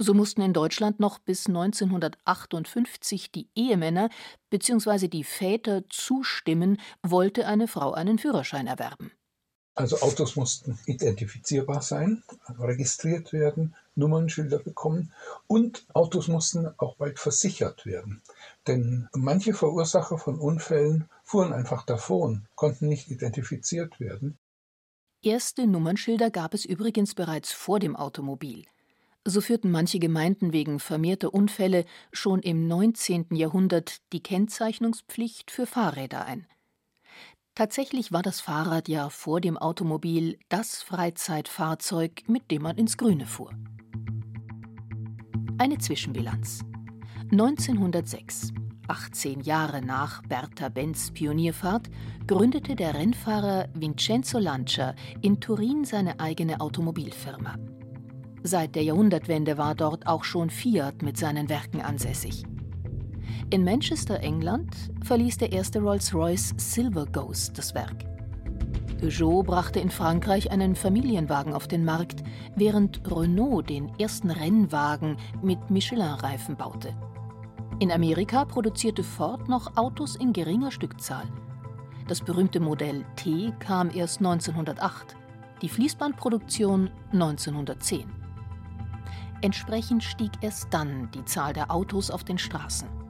So 0.00 0.14
mussten 0.14 0.42
in 0.42 0.52
Deutschland 0.52 0.98
noch 0.98 1.20
bis 1.20 1.46
1958 1.46 3.30
die 3.30 3.48
Ehemänner 3.54 4.08
bzw. 4.50 5.06
die 5.06 5.22
Väter 5.22 5.84
zustimmen, 5.90 6.80
wollte 7.04 7.46
eine 7.46 7.68
Frau 7.68 7.92
einen 7.92 8.18
Führerschein 8.18 8.66
erwerben. 8.66 9.12
Also 9.76 10.00
Autos 10.00 10.34
mussten 10.34 10.76
identifizierbar 10.86 11.82
sein, 11.82 12.24
registriert 12.58 13.32
werden, 13.32 13.76
Nummernschilder 13.96 14.58
bekommen 14.58 15.12
und 15.46 15.86
Autos 15.92 16.28
mussten 16.28 16.68
auch 16.78 16.96
bald 16.96 17.18
versichert 17.18 17.86
werden. 17.86 18.22
Denn 18.66 19.08
manche 19.12 19.54
Verursacher 19.54 20.18
von 20.18 20.38
Unfällen 20.38 21.08
fuhren 21.24 21.52
einfach 21.52 21.84
davon, 21.84 22.46
konnten 22.54 22.88
nicht 22.88 23.10
identifiziert 23.10 23.98
werden. 23.98 24.38
Erste 25.22 25.66
Nummernschilder 25.66 26.30
gab 26.30 26.54
es 26.54 26.64
übrigens 26.64 27.14
bereits 27.14 27.52
vor 27.52 27.80
dem 27.80 27.96
Automobil. 27.96 28.64
So 29.24 29.40
führten 29.40 29.72
manche 29.72 29.98
Gemeinden 29.98 30.52
wegen 30.52 30.78
vermehrter 30.78 31.34
Unfälle 31.34 31.84
schon 32.12 32.40
im 32.42 32.68
19. 32.68 33.26
Jahrhundert 33.32 34.00
die 34.12 34.22
Kennzeichnungspflicht 34.22 35.50
für 35.50 35.66
Fahrräder 35.66 36.24
ein. 36.24 36.46
Tatsächlich 37.56 38.12
war 38.12 38.20
das 38.20 38.42
Fahrrad 38.42 38.86
ja 38.86 39.08
vor 39.08 39.40
dem 39.40 39.56
Automobil 39.56 40.38
das 40.50 40.82
Freizeitfahrzeug, 40.82 42.24
mit 42.28 42.50
dem 42.50 42.60
man 42.62 42.76
ins 42.76 42.98
Grüne 42.98 43.24
fuhr. 43.24 43.50
Eine 45.56 45.78
Zwischenbilanz. 45.78 46.60
1906, 47.32 48.52
18 48.88 49.40
Jahre 49.40 49.80
nach 49.80 50.20
Bertha 50.24 50.68
Benz 50.68 51.10
Pionierfahrt, 51.12 51.88
gründete 52.26 52.76
der 52.76 52.92
Rennfahrer 52.92 53.70
Vincenzo 53.72 54.38
Lancia 54.38 54.94
in 55.22 55.40
Turin 55.40 55.86
seine 55.86 56.20
eigene 56.20 56.60
Automobilfirma. 56.60 57.56
Seit 58.42 58.74
der 58.74 58.82
Jahrhundertwende 58.82 59.56
war 59.56 59.74
dort 59.74 60.06
auch 60.06 60.24
schon 60.24 60.50
Fiat 60.50 61.00
mit 61.00 61.16
seinen 61.16 61.48
Werken 61.48 61.80
ansässig. 61.80 62.44
In 63.50 63.62
Manchester, 63.62 64.18
England, 64.24 64.74
verließ 65.04 65.38
der 65.38 65.52
erste 65.52 65.80
Rolls-Royce 65.80 66.54
Silver 66.56 67.06
Ghost 67.06 67.56
das 67.56 67.76
Werk. 67.76 68.04
Peugeot 68.98 69.44
brachte 69.44 69.78
in 69.78 69.88
Frankreich 69.88 70.50
einen 70.50 70.74
Familienwagen 70.74 71.52
auf 71.52 71.68
den 71.68 71.84
Markt, 71.84 72.24
während 72.56 73.08
Renault 73.08 73.70
den 73.70 73.92
ersten 74.00 74.32
Rennwagen 74.32 75.16
mit 75.42 75.70
Michelin-Reifen 75.70 76.56
baute. 76.56 76.92
In 77.78 77.92
Amerika 77.92 78.44
produzierte 78.44 79.04
Ford 79.04 79.48
noch 79.48 79.76
Autos 79.76 80.16
in 80.16 80.32
geringer 80.32 80.72
Stückzahl. 80.72 81.28
Das 82.08 82.22
berühmte 82.22 82.58
Modell 82.58 83.04
T 83.14 83.52
kam 83.60 83.90
erst 83.94 84.18
1908, 84.18 85.14
die 85.62 85.68
Fließbandproduktion 85.68 86.90
1910. 87.12 88.10
Entsprechend 89.40 90.02
stieg 90.02 90.32
erst 90.40 90.74
dann 90.74 91.08
die 91.12 91.24
Zahl 91.26 91.52
der 91.52 91.70
Autos 91.70 92.10
auf 92.10 92.24
den 92.24 92.38
Straßen. 92.38 93.05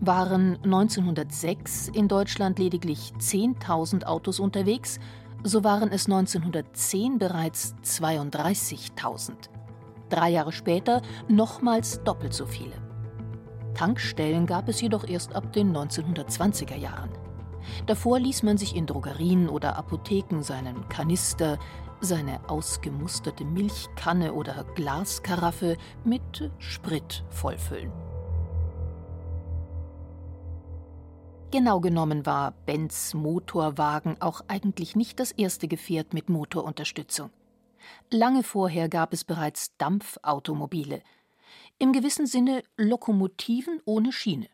Waren 0.00 0.56
1906 0.62 1.88
in 1.88 2.06
Deutschland 2.06 2.58
lediglich 2.60 3.12
10.000 3.18 4.04
Autos 4.04 4.38
unterwegs, 4.38 5.00
so 5.42 5.64
waren 5.64 5.90
es 5.90 6.06
1910 6.06 7.18
bereits 7.18 7.74
32.000. 7.84 9.32
Drei 10.08 10.30
Jahre 10.30 10.52
später 10.52 11.02
nochmals 11.28 12.02
doppelt 12.04 12.32
so 12.32 12.46
viele. 12.46 12.74
Tankstellen 13.74 14.46
gab 14.46 14.68
es 14.68 14.80
jedoch 14.80 15.06
erst 15.06 15.34
ab 15.34 15.52
den 15.52 15.76
1920er 15.76 16.76
Jahren. 16.76 17.10
Davor 17.86 18.20
ließ 18.20 18.44
man 18.44 18.56
sich 18.56 18.76
in 18.76 18.86
Drogerien 18.86 19.48
oder 19.48 19.76
Apotheken 19.76 20.42
seinen 20.42 20.88
Kanister, 20.88 21.58
seine 22.00 22.38
ausgemusterte 22.48 23.44
Milchkanne 23.44 24.32
oder 24.32 24.64
Glaskaraffe 24.74 25.76
mit 26.04 26.50
Sprit 26.58 27.24
vollfüllen. 27.30 27.92
Genau 31.50 31.80
genommen 31.80 32.26
war 32.26 32.52
Benz 32.66 33.14
Motorwagen 33.14 34.20
auch 34.20 34.42
eigentlich 34.48 34.96
nicht 34.96 35.18
das 35.18 35.32
erste 35.32 35.66
Gefährt 35.66 36.12
mit 36.12 36.28
Motorunterstützung. 36.28 37.30
Lange 38.10 38.42
vorher 38.42 38.90
gab 38.90 39.14
es 39.14 39.24
bereits 39.24 39.74
Dampfautomobile, 39.78 41.02
im 41.78 41.94
gewissen 41.94 42.26
Sinne 42.26 42.62
Lokomotiven 42.76 43.80
ohne 43.86 44.12
Schiene. 44.12 44.48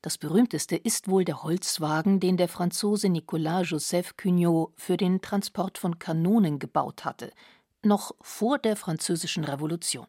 Das 0.00 0.16
berühmteste 0.16 0.76
ist 0.76 1.08
wohl 1.08 1.26
der 1.26 1.42
Holzwagen, 1.42 2.20
den 2.20 2.38
der 2.38 2.48
Franzose 2.48 3.10
Nicolas 3.10 3.68
Joseph 3.68 4.16
Cugnot 4.16 4.72
für 4.76 4.96
den 4.96 5.20
Transport 5.20 5.76
von 5.76 5.98
Kanonen 5.98 6.58
gebaut 6.58 7.04
hatte, 7.04 7.32
noch 7.82 8.12
vor 8.22 8.58
der 8.58 8.76
Französischen 8.76 9.44
Revolution. 9.44 10.06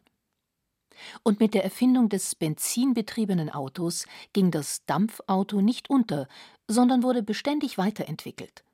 Und 1.22 1.40
mit 1.40 1.54
der 1.54 1.64
Erfindung 1.64 2.08
des 2.08 2.34
benzinbetriebenen 2.34 3.50
Autos 3.50 4.06
ging 4.32 4.50
das 4.50 4.84
Dampfauto 4.86 5.60
nicht 5.60 5.90
unter, 5.90 6.28
sondern 6.68 7.02
wurde 7.02 7.22
beständig 7.22 7.78
weiterentwickelt, 7.78 8.64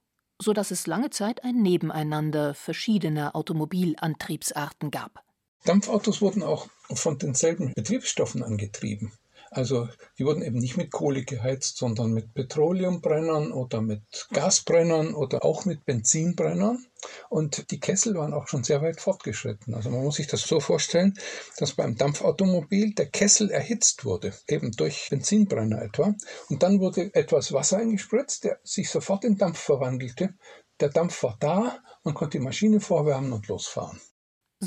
so 0.40 0.52
dass 0.52 0.70
es 0.70 0.86
lange 0.86 1.10
Zeit 1.10 1.44
ein 1.44 1.62
Nebeneinander 1.62 2.54
verschiedener 2.54 3.34
Automobilantriebsarten 3.34 4.90
gab. 4.90 5.22
Dampfautos 5.64 6.20
wurden 6.20 6.42
auch 6.42 6.68
von 6.92 7.18
denselben 7.18 7.72
Betriebsstoffen 7.74 8.42
angetrieben. 8.42 9.12
Also 9.50 9.88
die 10.18 10.24
wurden 10.24 10.42
eben 10.42 10.58
nicht 10.58 10.76
mit 10.76 10.90
Kohle 10.92 11.24
geheizt, 11.24 11.76
sondern 11.76 12.12
mit 12.12 12.34
Petroleumbrennern 12.34 13.52
oder 13.52 13.80
mit 13.80 14.02
Gasbrennern 14.32 15.14
oder 15.14 15.44
auch 15.44 15.64
mit 15.64 15.84
Benzinbrennern. 15.84 16.84
Und 17.28 17.70
die 17.70 17.80
Kessel 17.80 18.14
waren 18.14 18.34
auch 18.34 18.48
schon 18.48 18.64
sehr 18.64 18.82
weit 18.82 19.00
fortgeschritten. 19.00 19.74
Also 19.74 19.90
man 19.90 20.02
muss 20.02 20.16
sich 20.16 20.26
das 20.26 20.42
so 20.42 20.60
vorstellen, 20.60 21.18
dass 21.58 21.72
beim 21.72 21.96
Dampfautomobil 21.96 22.94
der 22.94 23.06
Kessel 23.06 23.50
erhitzt 23.50 24.04
wurde, 24.04 24.34
eben 24.48 24.72
durch 24.72 25.08
Benzinbrenner 25.10 25.82
etwa. 25.82 26.14
Und 26.48 26.62
dann 26.62 26.80
wurde 26.80 27.14
etwas 27.14 27.52
Wasser 27.52 27.78
eingespritzt, 27.78 28.44
der 28.44 28.58
sich 28.64 28.90
sofort 28.90 29.24
in 29.24 29.38
Dampf 29.38 29.58
verwandelte. 29.58 30.34
Der 30.80 30.88
Dampf 30.88 31.22
war 31.22 31.36
da, 31.40 31.78
man 32.04 32.14
konnte 32.14 32.38
die 32.38 32.44
Maschine 32.44 32.80
vorwärmen 32.80 33.32
und 33.32 33.48
losfahren. 33.48 34.00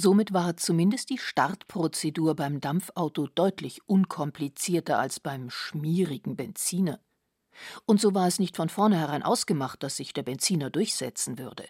Somit 0.01 0.32
war 0.32 0.56
zumindest 0.56 1.10
die 1.10 1.18
Startprozedur 1.18 2.34
beim 2.34 2.62
Dampfauto 2.62 3.27
deutlich 3.27 3.82
unkomplizierter 3.86 4.98
als 4.98 5.20
beim 5.20 5.50
schmierigen 5.50 6.38
Benziner. 6.38 7.01
Und 7.86 8.00
so 8.00 8.13
war 8.13 8.25
es 8.25 8.39
nicht 8.39 8.56
von 8.56 8.70
vornherein 8.70 9.24
ausgemacht, 9.24 9.84
dass 9.84 9.98
sich 9.98 10.13
der 10.13 10.24
Benziner 10.24 10.70
durchsetzen 10.70 11.38
würde. 11.38 11.65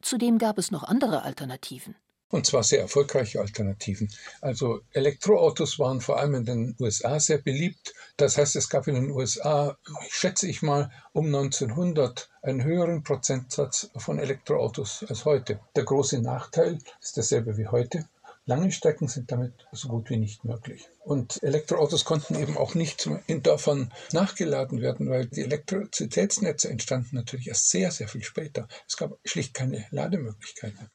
Zudem 0.00 0.38
gab 0.38 0.56
es 0.56 0.70
noch 0.70 0.84
andere 0.84 1.22
Alternativen. 1.22 1.96
Und 2.30 2.46
zwar 2.46 2.62
sehr 2.62 2.80
erfolgreiche 2.80 3.40
Alternativen. 3.40 4.08
Also 4.40 4.80
Elektroautos 4.92 5.80
waren 5.80 6.00
vor 6.00 6.20
allem 6.20 6.36
in 6.36 6.44
den 6.44 6.76
USA 6.78 7.18
sehr 7.18 7.38
beliebt. 7.38 7.92
Das 8.16 8.38
heißt, 8.38 8.54
es 8.54 8.68
gab 8.68 8.86
in 8.86 8.94
den 8.94 9.10
USA, 9.10 9.76
schätze 10.08 10.46
ich 10.46 10.62
mal, 10.62 10.92
um 11.12 11.26
1900 11.26 12.30
einen 12.42 12.62
höheren 12.62 13.02
Prozentsatz 13.02 13.90
von 13.96 14.20
Elektroautos 14.20 15.04
als 15.08 15.24
heute. 15.24 15.58
Der 15.74 15.84
große 15.84 16.20
Nachteil 16.20 16.78
ist 17.00 17.16
derselbe 17.16 17.56
wie 17.56 17.66
heute. 17.66 18.08
Lange 18.46 18.70
Strecken 18.70 19.08
sind 19.08 19.30
damit 19.32 19.52
so 19.72 19.88
gut 19.88 20.08
wie 20.08 20.16
nicht 20.16 20.44
möglich. 20.44 20.88
Und 21.00 21.42
Elektroautos 21.42 22.04
konnten 22.04 22.36
eben 22.36 22.56
auch 22.56 22.74
nicht 22.74 23.08
in 23.26 23.42
Dörfern 23.42 23.92
nachgeladen 24.12 24.80
werden, 24.80 25.10
weil 25.10 25.26
die 25.26 25.42
Elektrizitätsnetze 25.42 26.68
entstanden 26.68 27.16
natürlich 27.16 27.48
erst 27.48 27.70
sehr, 27.70 27.90
sehr 27.90 28.08
viel 28.08 28.22
später. 28.22 28.68
Es 28.88 28.96
gab 28.96 29.18
schlicht 29.24 29.52
keine 29.54 29.86
Lademöglichkeiten. 29.90 30.90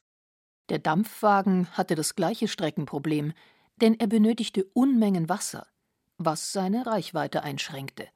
Der 0.68 0.78
Dampfwagen 0.78 1.68
hatte 1.72 1.94
das 1.94 2.14
gleiche 2.14 2.48
Streckenproblem, 2.48 3.32
denn 3.80 3.98
er 3.98 4.06
benötigte 4.06 4.64
Unmengen 4.72 5.28
Wasser, 5.28 5.66
was 6.18 6.52
seine 6.52 6.86
Reichweite 6.86 7.42
einschränkte. 7.42 8.08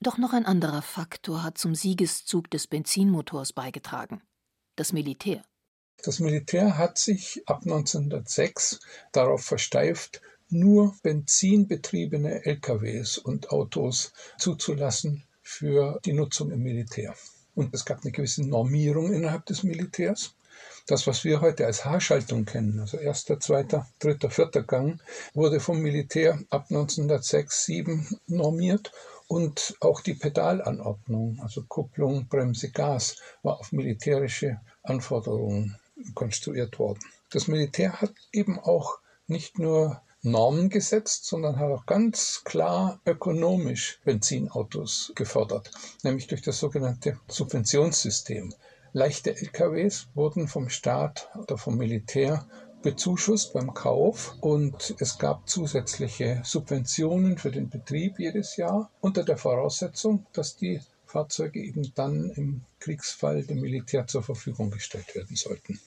Doch 0.00 0.18
noch 0.18 0.32
ein 0.32 0.46
anderer 0.46 0.82
Faktor 0.82 1.42
hat 1.42 1.58
zum 1.58 1.74
Siegeszug 1.74 2.50
des 2.50 2.66
Benzinmotors 2.66 3.52
beigetragen 3.52 4.22
das 4.76 4.92
Militär. 4.92 5.42
Das 6.04 6.20
Militär 6.20 6.76
hat 6.76 6.98
sich 6.98 7.42
ab 7.46 7.62
1906 7.64 8.80
darauf 9.12 9.42
versteift, 9.42 10.20
nur 10.48 10.94
benzinbetriebene 11.02 12.44
LKWs 12.44 13.18
und 13.18 13.50
Autos 13.50 14.12
zuzulassen 14.38 15.24
für 15.42 15.98
die 16.04 16.12
Nutzung 16.12 16.50
im 16.52 16.62
Militär. 16.62 17.16
Und 17.54 17.74
es 17.74 17.84
gab 17.84 18.02
eine 18.02 18.12
gewisse 18.12 18.46
Normierung 18.46 19.12
innerhalb 19.12 19.46
des 19.46 19.62
Militärs. 19.62 20.35
Das, 20.86 21.06
was 21.06 21.24
wir 21.24 21.40
heute 21.40 21.66
als 21.66 21.84
Haarschaltung 21.84 22.44
kennen, 22.44 22.78
also 22.80 22.96
erster, 22.96 23.40
zweiter, 23.40 23.88
dritter, 23.98 24.30
vierter 24.30 24.62
Gang, 24.62 25.00
wurde 25.34 25.60
vom 25.60 25.80
Militär 25.80 26.38
ab 26.50 26.66
1906, 26.70 27.64
7 27.64 28.18
normiert 28.26 28.92
und 29.28 29.74
auch 29.80 30.00
die 30.00 30.14
Pedalanordnung, 30.14 31.40
also 31.42 31.64
Kupplung, 31.66 32.28
Bremse, 32.28 32.70
Gas, 32.70 33.16
war 33.42 33.58
auf 33.58 33.72
militärische 33.72 34.60
Anforderungen 34.82 35.76
konstruiert 36.14 36.78
worden. 36.78 37.00
Das 37.30 37.48
Militär 37.48 38.00
hat 38.00 38.14
eben 38.32 38.58
auch 38.58 38.98
nicht 39.26 39.58
nur 39.58 40.00
Normen 40.22 40.70
gesetzt, 40.70 41.26
sondern 41.26 41.58
hat 41.58 41.70
auch 41.70 41.86
ganz 41.86 42.42
klar 42.44 43.00
ökonomisch 43.06 44.00
Benzinautos 44.04 45.12
gefördert, 45.14 45.70
nämlich 46.02 46.26
durch 46.26 46.42
das 46.42 46.58
sogenannte 46.58 47.18
Subventionssystem. 47.28 48.52
Leichte 48.98 49.36
LKWs 49.36 50.08
wurden 50.14 50.48
vom 50.48 50.70
Staat 50.70 51.28
oder 51.36 51.58
vom 51.58 51.76
Militär 51.76 52.48
bezuschusst 52.80 53.52
beim 53.52 53.74
Kauf 53.74 54.34
und 54.40 54.94
es 54.98 55.18
gab 55.18 55.46
zusätzliche 55.46 56.40
Subventionen 56.46 57.36
für 57.36 57.50
den 57.50 57.68
Betrieb 57.68 58.18
jedes 58.18 58.56
Jahr 58.56 58.90
unter 59.02 59.22
der 59.22 59.36
Voraussetzung, 59.36 60.24
dass 60.32 60.56
die 60.56 60.80
Fahrzeuge 61.04 61.60
eben 61.60 61.92
dann 61.94 62.30
im 62.36 62.62
Kriegsfall 62.80 63.42
dem 63.42 63.60
Militär 63.60 64.06
zur 64.06 64.22
Verfügung 64.22 64.70
gestellt 64.70 65.14
werden 65.14 65.36
sollten. 65.36 65.78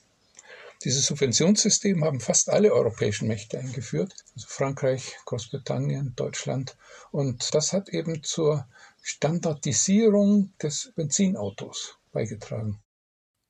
Dieses 0.84 1.08
Subventionssystem 1.08 2.04
haben 2.04 2.20
fast 2.20 2.52
alle 2.52 2.72
europäischen 2.72 3.28
Mächte 3.28 3.58
eingeführt, 3.58 4.14
also 4.36 4.46
Frankreich, 4.48 5.18
Großbritannien, 5.26 6.14
Deutschland. 6.16 6.78
Und 7.10 7.56
das 7.56 7.74
hat 7.74 7.90
eben 7.90 8.22
zur 8.22 8.68
Standardisierung 9.02 10.54
des 10.62 10.92
Benzinautos 10.96 11.98
beigetragen 12.12 12.80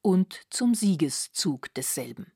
und 0.01 0.41
zum 0.49 0.75
Siegeszug 0.75 1.73
desselben. 1.73 2.31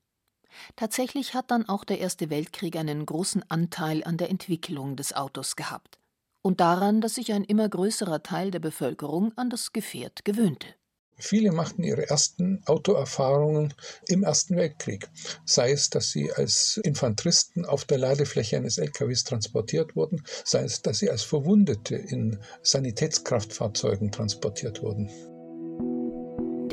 Tatsächlich 0.75 1.33
hat 1.33 1.51
dann 1.51 1.67
auch 1.67 1.83
der 1.83 1.99
Erste 1.99 2.29
Weltkrieg 2.29 2.75
einen 2.75 3.05
großen 3.05 3.43
Anteil 3.49 4.03
an 4.03 4.17
der 4.17 4.29
Entwicklung 4.29 4.95
des 4.95 5.13
Autos 5.13 5.55
gehabt 5.55 5.99
und 6.41 6.59
daran, 6.59 7.01
dass 7.01 7.15
sich 7.15 7.33
ein 7.33 7.43
immer 7.43 7.67
größerer 7.67 8.21
Teil 8.21 8.51
der 8.51 8.59
Bevölkerung 8.59 9.33
an 9.35 9.49
das 9.49 9.73
Gefährt 9.73 10.25
gewöhnte. 10.25 10.67
Viele 11.15 11.51
machten 11.51 11.83
ihre 11.83 12.09
ersten 12.09 12.63
Autoerfahrungen 12.65 13.73
im 14.07 14.23
Ersten 14.23 14.55
Weltkrieg, 14.57 15.07
sei 15.45 15.71
es, 15.71 15.89
dass 15.89 16.09
sie 16.09 16.33
als 16.33 16.77
Infanteristen 16.83 17.65
auf 17.65 17.85
der 17.85 17.99
Ladefläche 17.99 18.57
eines 18.57 18.77
LKWs 18.77 19.23
transportiert 19.23 19.95
wurden, 19.95 20.23
sei 20.43 20.63
es, 20.63 20.81
dass 20.81 20.99
sie 20.99 21.09
als 21.09 21.23
Verwundete 21.23 21.95
in 21.95 22.39
Sanitätskraftfahrzeugen 22.63 24.11
transportiert 24.11 24.81
wurden. 24.81 25.09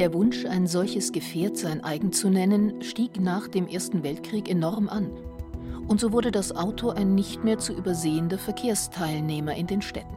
Der 0.00 0.14
Wunsch, 0.14 0.46
ein 0.46 0.66
solches 0.66 1.12
Gefährt 1.12 1.58
sein 1.58 1.84
eigen 1.84 2.10
zu 2.10 2.30
nennen, 2.30 2.80
stieg 2.80 3.20
nach 3.20 3.48
dem 3.48 3.68
Ersten 3.68 4.02
Weltkrieg 4.02 4.48
enorm 4.48 4.88
an. 4.88 5.10
Und 5.88 6.00
so 6.00 6.10
wurde 6.10 6.30
das 6.30 6.56
Auto 6.56 6.88
ein 6.88 7.14
nicht 7.14 7.44
mehr 7.44 7.58
zu 7.58 7.74
übersehender 7.74 8.38
Verkehrsteilnehmer 8.38 9.54
in 9.56 9.66
den 9.66 9.82
Städten. 9.82 10.16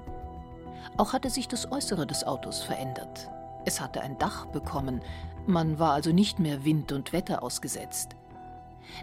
Auch 0.95 1.11
hatte 1.11 1.29
sich 1.29 1.49
das 1.49 1.69
Äußere 1.69 2.07
des 2.07 2.23
Autos 2.23 2.63
verändert. 2.63 3.29
Es 3.65 3.81
hatte 3.81 3.99
ein 3.99 4.17
Dach 4.19 4.45
bekommen, 4.45 5.01
man 5.47 5.79
war 5.79 5.91
also 5.91 6.13
nicht 6.13 6.39
mehr 6.39 6.63
Wind 6.63 6.93
und 6.93 7.11
Wetter 7.11 7.43
ausgesetzt. 7.43 8.15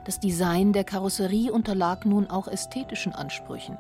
Das 0.07 0.19
Design 0.19 0.73
der 0.73 0.85
Karosserie 0.85 1.53
unterlag 1.53 2.07
nun 2.07 2.27
auch 2.27 2.49
ästhetischen 2.49 3.13
Ansprüchen. 3.13 3.77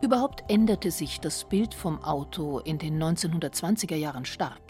Überhaupt 0.00 0.42
änderte 0.48 0.90
sich 0.90 1.20
das 1.20 1.44
Bild 1.44 1.74
vom 1.74 2.02
Auto 2.02 2.60
in 2.60 2.78
den 2.78 2.98
1920er 2.98 3.96
Jahren 3.96 4.24
stark. 4.24 4.63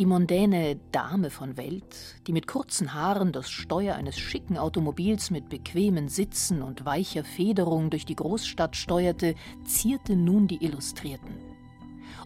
Die 0.00 0.06
mondäne 0.06 0.76
Dame 0.92 1.28
von 1.28 1.58
Welt, 1.58 2.16
die 2.26 2.32
mit 2.32 2.46
kurzen 2.46 2.94
Haaren 2.94 3.32
das 3.32 3.50
Steuer 3.50 3.96
eines 3.96 4.18
schicken 4.18 4.56
Automobils 4.56 5.30
mit 5.30 5.50
bequemen 5.50 6.08
Sitzen 6.08 6.62
und 6.62 6.86
weicher 6.86 7.22
Federung 7.22 7.90
durch 7.90 8.06
die 8.06 8.16
Großstadt 8.16 8.76
steuerte, 8.76 9.34
zierte 9.66 10.16
nun 10.16 10.48
die 10.48 10.64
Illustrierten 10.64 11.34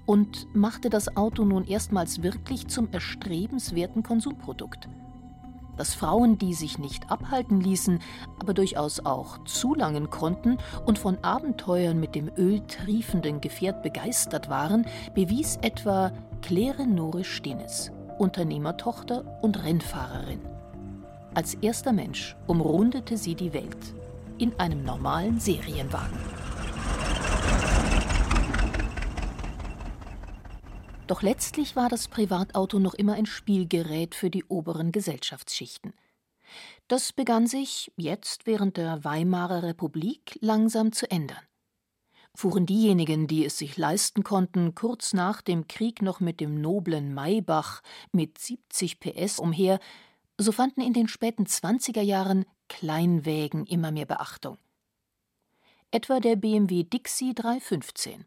und 0.06 0.46
machte 0.54 0.88
das 0.88 1.16
Auto 1.16 1.44
nun 1.44 1.64
erstmals 1.64 2.22
wirklich 2.22 2.68
zum 2.68 2.92
erstrebenswerten 2.92 4.04
Konsumprodukt. 4.04 4.88
Dass 5.76 5.94
Frauen, 5.94 6.38
die 6.38 6.54
sich 6.54 6.78
nicht 6.78 7.10
abhalten 7.10 7.60
ließen, 7.60 7.98
aber 8.38 8.54
durchaus 8.54 9.04
auch 9.04 9.38
zulangen 9.46 10.10
konnten 10.10 10.58
und 10.86 11.00
von 11.00 11.18
Abenteuern 11.24 11.98
mit 11.98 12.14
dem 12.14 12.30
öltriefenden 12.36 13.40
Gefährt 13.40 13.82
begeistert 13.82 14.48
waren, 14.48 14.86
bewies 15.16 15.56
etwa 15.62 16.12
Claire 16.46 16.86
Nore 16.86 17.24
Stenes, 17.24 17.90
Unternehmertochter 18.18 19.38
und 19.40 19.64
Rennfahrerin. 19.64 20.42
Als 21.32 21.54
erster 21.54 21.94
Mensch 21.94 22.36
umrundete 22.46 23.16
sie 23.16 23.34
die 23.34 23.54
Welt 23.54 23.94
in 24.36 24.52
einem 24.60 24.84
normalen 24.84 25.40
Serienwagen. 25.40 26.18
Doch 31.06 31.22
letztlich 31.22 31.76
war 31.76 31.88
das 31.88 32.08
Privatauto 32.08 32.78
noch 32.78 32.92
immer 32.92 33.14
ein 33.14 33.24
Spielgerät 33.24 34.14
für 34.14 34.28
die 34.28 34.44
oberen 34.44 34.92
Gesellschaftsschichten. 34.92 35.94
Das 36.88 37.14
begann 37.14 37.46
sich 37.46 37.90
jetzt 37.96 38.46
während 38.46 38.76
der 38.76 39.02
Weimarer 39.02 39.62
Republik 39.62 40.38
langsam 40.42 40.92
zu 40.92 41.10
ändern. 41.10 41.40
Fuhren 42.36 42.66
diejenigen, 42.66 43.26
die 43.26 43.44
es 43.44 43.58
sich 43.58 43.76
leisten 43.76 44.24
konnten, 44.24 44.74
kurz 44.74 45.12
nach 45.12 45.40
dem 45.40 45.68
Krieg 45.68 46.02
noch 46.02 46.20
mit 46.20 46.40
dem 46.40 46.60
noblen 46.60 47.14
Maybach 47.14 47.82
mit 48.12 48.38
70 48.38 48.98
PS 49.00 49.38
umher, 49.38 49.78
so 50.36 50.50
fanden 50.50 50.80
in 50.80 50.92
den 50.92 51.08
späten 51.08 51.44
20er 51.44 52.02
Jahren 52.02 52.44
Kleinwägen 52.68 53.66
immer 53.66 53.92
mehr 53.92 54.06
Beachtung. 54.06 54.58
Etwa 55.92 56.18
der 56.18 56.34
BMW 56.34 56.82
Dixie 56.82 57.34
315 57.34 58.24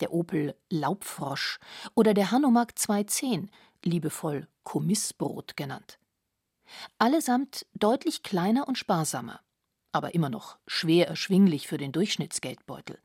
der 0.00 0.12
Opel 0.12 0.54
Laubfrosch 0.70 1.58
oder 1.94 2.14
der 2.14 2.30
Hanomag 2.30 2.72
210, 2.76 3.50
liebevoll 3.84 4.48
Kommissbrot 4.62 5.56
genannt. 5.56 5.98
Allesamt 6.98 7.66
deutlich 7.74 8.22
kleiner 8.22 8.68
und 8.68 8.76
sparsamer, 8.76 9.40
aber 9.92 10.14
immer 10.14 10.28
noch 10.28 10.58
schwer 10.66 11.08
erschwinglich 11.08 11.66
für 11.66 11.78
den 11.78 11.92
Durchschnittsgeldbeutel. 11.92 12.98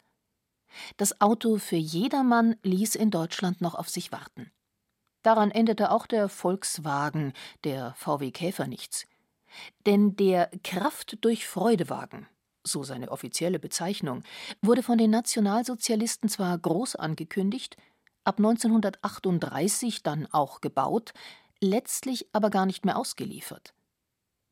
Das 0.97 1.21
Auto 1.21 1.57
für 1.57 1.75
jedermann 1.75 2.55
ließ 2.63 2.95
in 2.95 3.11
Deutschland 3.11 3.61
noch 3.61 3.75
auf 3.75 3.89
sich 3.89 4.11
warten. 4.11 4.51
Daran 5.21 5.51
endete 5.51 5.91
auch 5.91 6.05
der 6.05 6.29
Volkswagen, 6.29 7.33
der 7.63 7.93
VW 7.95 8.31
Käfer 8.31 8.67
nichts. 8.67 9.05
Denn 9.85 10.15
der 10.15 10.49
Kraft 10.63 11.23
durch 11.23 11.47
Freudewagen 11.47 12.27
so 12.63 12.83
seine 12.83 13.11
offizielle 13.11 13.59
Bezeichnung, 13.59 14.23
wurde 14.61 14.83
von 14.83 14.97
den 14.97 15.11
Nationalsozialisten 15.11 16.29
zwar 16.29 16.57
groß 16.57 16.95
angekündigt, 16.95 17.77
ab 18.23 18.37
1938 18.37 20.03
dann 20.03 20.27
auch 20.31 20.61
gebaut, 20.61 21.13
letztlich 21.59 22.27
aber 22.33 22.49
gar 22.49 22.65
nicht 22.65 22.85
mehr 22.85 22.97
ausgeliefert. 22.97 23.73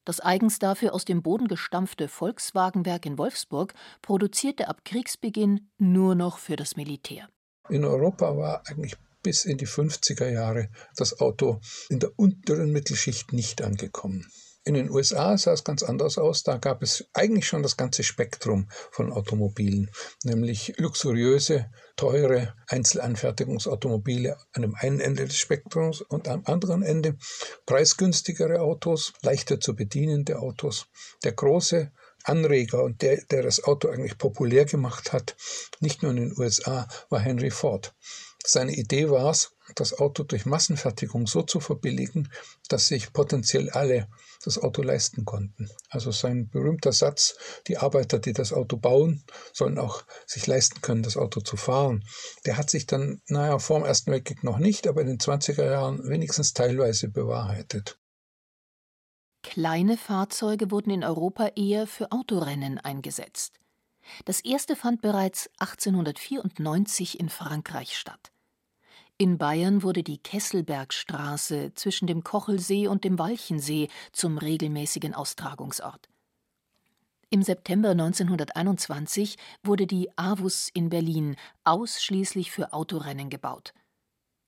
Das 0.03 0.19
eigens 0.19 0.59
dafür 0.59 0.93
aus 0.93 1.05
dem 1.05 1.21
Boden 1.21 1.47
gestampfte 1.47 2.07
Volkswagenwerk 2.07 3.05
in 3.05 3.17
Wolfsburg 3.17 3.73
produzierte 4.01 4.67
ab 4.67 4.83
Kriegsbeginn 4.83 5.69
nur 5.77 6.15
noch 6.15 6.39
für 6.39 6.55
das 6.55 6.75
Militär. 6.75 7.29
In 7.69 7.85
Europa 7.85 8.35
war 8.37 8.63
eigentlich 8.67 8.95
bis 9.21 9.45
in 9.45 9.57
die 9.57 9.67
50er 9.67 10.29
Jahre 10.29 10.69
das 10.95 11.19
Auto 11.19 11.61
in 11.89 11.99
der 11.99 12.17
unteren 12.17 12.71
Mittelschicht 12.71 13.33
nicht 13.33 13.61
angekommen. 13.61 14.25
In 14.63 14.75
den 14.75 14.91
USA 14.91 15.35
sah 15.37 15.53
es 15.53 15.63
ganz 15.63 15.81
anders 15.81 16.19
aus. 16.19 16.43
Da 16.43 16.57
gab 16.57 16.83
es 16.83 17.05
eigentlich 17.13 17.47
schon 17.47 17.63
das 17.63 17.77
ganze 17.77 18.03
Spektrum 18.03 18.69
von 18.91 19.11
Automobilen, 19.11 19.89
nämlich 20.23 20.73
luxuriöse, 20.77 21.71
teure 21.95 22.53
Einzelanfertigungsautomobile 22.67 24.37
an 24.53 24.61
dem 24.61 24.75
einen 24.75 24.99
Ende 24.99 25.25
des 25.25 25.37
Spektrums 25.37 26.01
und 26.01 26.27
am 26.27 26.43
anderen 26.45 26.83
Ende 26.83 27.17
preisgünstigere 27.65 28.61
Autos, 28.61 29.13
leichter 29.23 29.59
zu 29.59 29.75
bedienende 29.75 30.37
Autos. 30.37 30.85
Der 31.23 31.31
große 31.31 31.91
Anreger 32.23 32.83
und 32.83 33.01
der, 33.01 33.23
der 33.31 33.41
das 33.41 33.63
Auto 33.63 33.89
eigentlich 33.89 34.19
populär 34.19 34.65
gemacht 34.65 35.11
hat, 35.11 35.35
nicht 35.79 36.03
nur 36.03 36.11
in 36.11 36.17
den 36.17 36.37
USA, 36.37 36.87
war 37.09 37.19
Henry 37.19 37.49
Ford. 37.49 37.95
Seine 38.45 38.73
Idee 38.73 39.09
war 39.09 39.31
es, 39.31 39.51
das 39.75 39.97
Auto 39.97 40.23
durch 40.23 40.45
Massenfertigung 40.45 41.27
so 41.27 41.41
zu 41.43 41.59
verbilligen, 41.59 42.31
dass 42.69 42.87
sich 42.87 43.13
potenziell 43.13 43.69
alle 43.69 44.07
das 44.43 44.57
Auto 44.57 44.81
leisten 44.81 45.25
konnten. 45.25 45.69
Also 45.89 46.11
sein 46.11 46.49
berühmter 46.49 46.91
Satz, 46.91 47.35
die 47.67 47.77
Arbeiter, 47.77 48.19
die 48.19 48.33
das 48.33 48.53
Auto 48.53 48.77
bauen, 48.77 49.23
sollen 49.53 49.77
auch 49.77 50.03
sich 50.25 50.47
leisten 50.47 50.81
können, 50.81 51.03
das 51.03 51.17
Auto 51.17 51.41
zu 51.41 51.57
fahren. 51.57 52.03
Der 52.45 52.57
hat 52.57 52.69
sich 52.69 52.85
dann, 52.85 53.21
naja, 53.27 53.59
vor 53.59 53.79
dem 53.79 53.85
Ersten 53.85 54.11
Weltkrieg 54.11 54.43
noch 54.43 54.57
nicht, 54.57 54.87
aber 54.87 55.01
in 55.01 55.07
den 55.07 55.19
20er 55.19 55.65
Jahren 55.65 56.07
wenigstens 56.07 56.53
teilweise 56.53 57.09
bewahrheitet. 57.09 57.97
Kleine 59.43 59.97
Fahrzeuge 59.97 60.69
wurden 60.69 60.91
in 60.91 61.03
Europa 61.03 61.47
eher 61.55 61.87
für 61.87 62.11
Autorennen 62.11 62.77
eingesetzt. 62.77 63.59
Das 64.25 64.41
erste 64.41 64.75
fand 64.75 65.01
bereits 65.01 65.49
1894 65.59 67.19
in 67.19 67.29
Frankreich 67.29 67.97
statt. 67.97 68.30
In 69.21 69.37
Bayern 69.37 69.83
wurde 69.83 70.01
die 70.01 70.17
Kesselbergstraße 70.17 71.73
zwischen 71.75 72.07
dem 72.07 72.23
Kochelsee 72.23 72.87
und 72.87 73.03
dem 73.03 73.19
Walchensee 73.19 73.87
zum 74.13 74.39
regelmäßigen 74.39 75.13
Austragungsort. 75.13 76.09
Im 77.29 77.43
September 77.43 77.91
1921 77.91 79.37
wurde 79.61 79.85
die 79.85 80.09
AWUS 80.17 80.69
in 80.73 80.89
Berlin 80.89 81.35
ausschließlich 81.65 82.49
für 82.49 82.73
Autorennen 82.73 83.29
gebaut. 83.29 83.75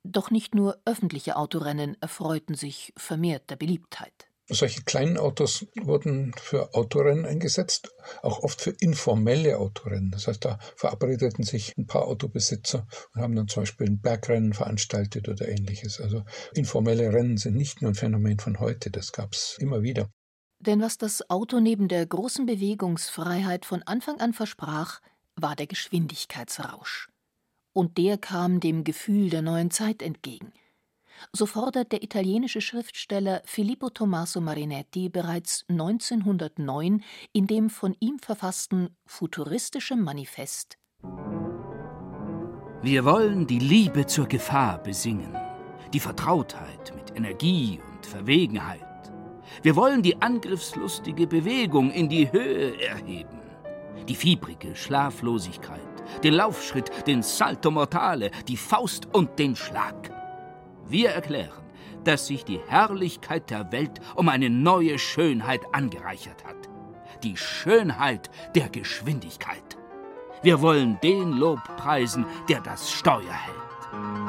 Doch 0.02 0.32
nicht 0.32 0.56
nur 0.56 0.82
öffentliche 0.86 1.36
Autorennen 1.36 1.96
erfreuten 2.02 2.56
sich 2.56 2.94
vermehrter 2.98 3.56
Beliebtheit. 3.56 4.28
Solche 4.54 4.84
kleinen 4.84 5.18
Autos 5.18 5.66
wurden 5.82 6.34
für 6.38 6.74
Autorennen 6.76 7.26
eingesetzt, 7.26 7.89
auch 8.22 8.44
oft 8.44 8.62
für 8.62 8.72
informelle 8.80 9.58
Autorennen. 9.58 10.12
Das 10.12 10.28
heißt, 10.28 10.46
da 10.46 10.60
verabredeten 10.76 11.44
sich 11.44 11.76
ein 11.78 11.88
paar 11.88 12.08
Autobesitzer 12.08 12.88
und 13.13 13.22
haben 13.22 13.36
dann 13.36 13.48
zum 13.48 13.63
Beispiel 13.63 13.88
ein 13.88 14.00
Bergrennen 14.00 14.54
veranstaltet 14.54 15.28
oder 15.28 15.48
ähnliches. 15.48 16.00
Also 16.00 16.24
informelle 16.54 17.12
Rennen 17.12 17.38
sind 17.38 17.56
nicht 17.56 17.82
nur 17.82 17.92
ein 17.92 17.96
Phänomen 17.96 18.39
von 18.39 18.60
heute, 18.60 18.92
das 18.92 19.12
gab 19.12 19.34
es 19.34 19.58
immer 19.60 19.82
wieder. 19.82 20.10
Denn 20.60 20.80
was 20.82 20.98
das 20.98 21.30
Auto 21.30 21.60
neben 21.60 21.88
der 21.88 22.06
großen 22.06 22.46
Bewegungsfreiheit 22.46 23.66
von 23.66 23.84
Anfang 23.84 24.22
an 24.22 24.34
versprach, 24.34 25.02
war 25.36 25.56
der 25.56 25.68
Geschwindigkeitsrausch. 25.68 27.10
Und 27.74 27.98
der 27.98 28.18
kam 28.18 28.60
dem 28.60 28.84
Gefühl 28.84 29.30
der 29.30 29.42
neuen 29.42 29.72
Zeit 29.72 30.02
entgegen. 30.02 30.54
So 31.32 31.45
fordert 31.45 31.91
der 31.91 32.04
italienische 32.04 32.62
Schriftsteller 32.62 33.41
Filippo 33.45 33.89
Tommaso 33.89 34.41
Marinetti 34.41 35.10
bereits 35.10 35.65
1909 35.69 37.04
in 37.32 37.47
dem 37.47 37.69
von 37.69 37.95
ihm 37.99 38.19
verfassten 38.19 38.95
Futuristischen 39.06 40.02
Manifest 40.02 40.78
Wir 42.82 43.06
wollen 43.06 43.47
die 43.47 43.60
Liebe 43.60 44.06
zur 44.06 44.28
Gefahr 44.28 44.82
besingen, 44.82 45.36
die 45.93 45.99
Vertrautheit 45.99 46.93
mit 46.95 47.15
Energie 47.15 47.80
und 47.91 48.06
Verwegenheit 48.06 48.93
wir 49.62 49.76
wollen 49.76 50.02
die 50.02 50.21
angriffslustige 50.21 51.28
Bewegung 51.28 51.91
in 51.91 52.10
die 52.10 52.32
Höhe 52.32 52.82
erheben. 52.82 53.39
Die 54.08 54.15
fiebrige 54.15 54.76
Schlaflosigkeit, 54.76 55.80
den 56.23 56.34
Laufschritt, 56.34 56.89
den 57.08 57.21
Salto 57.23 57.71
Mortale, 57.71 58.32
die 58.47 58.58
Faust 58.58 59.08
und 59.13 59.38
den 59.39 59.56
Schlag. 59.56 60.12
Wir 60.88 61.10
erklären, 61.10 61.63
dass 62.04 62.28
sich 62.28 62.43
die 62.46 62.60
Herrlichkeit 62.67 63.50
der 63.50 63.72
Welt 63.72 64.02
um 64.15 64.30
eine 64.30 64.50
neue 64.50 65.00
Schönheit 65.00 65.62
angereichert 65.72 66.43
hat. 66.46 66.69
Die 67.24 67.38
Schönheit 67.38 68.30
der 68.56 68.69
Geschwindigkeit. 68.69 69.78
Wir 70.41 70.62
wollen 70.62 71.00
den 71.02 71.32
Lob 71.32 71.62
preisen, 71.78 72.26
der 72.50 72.60
das 72.60 72.91
Steuer 72.91 73.32
hält. 73.32 74.23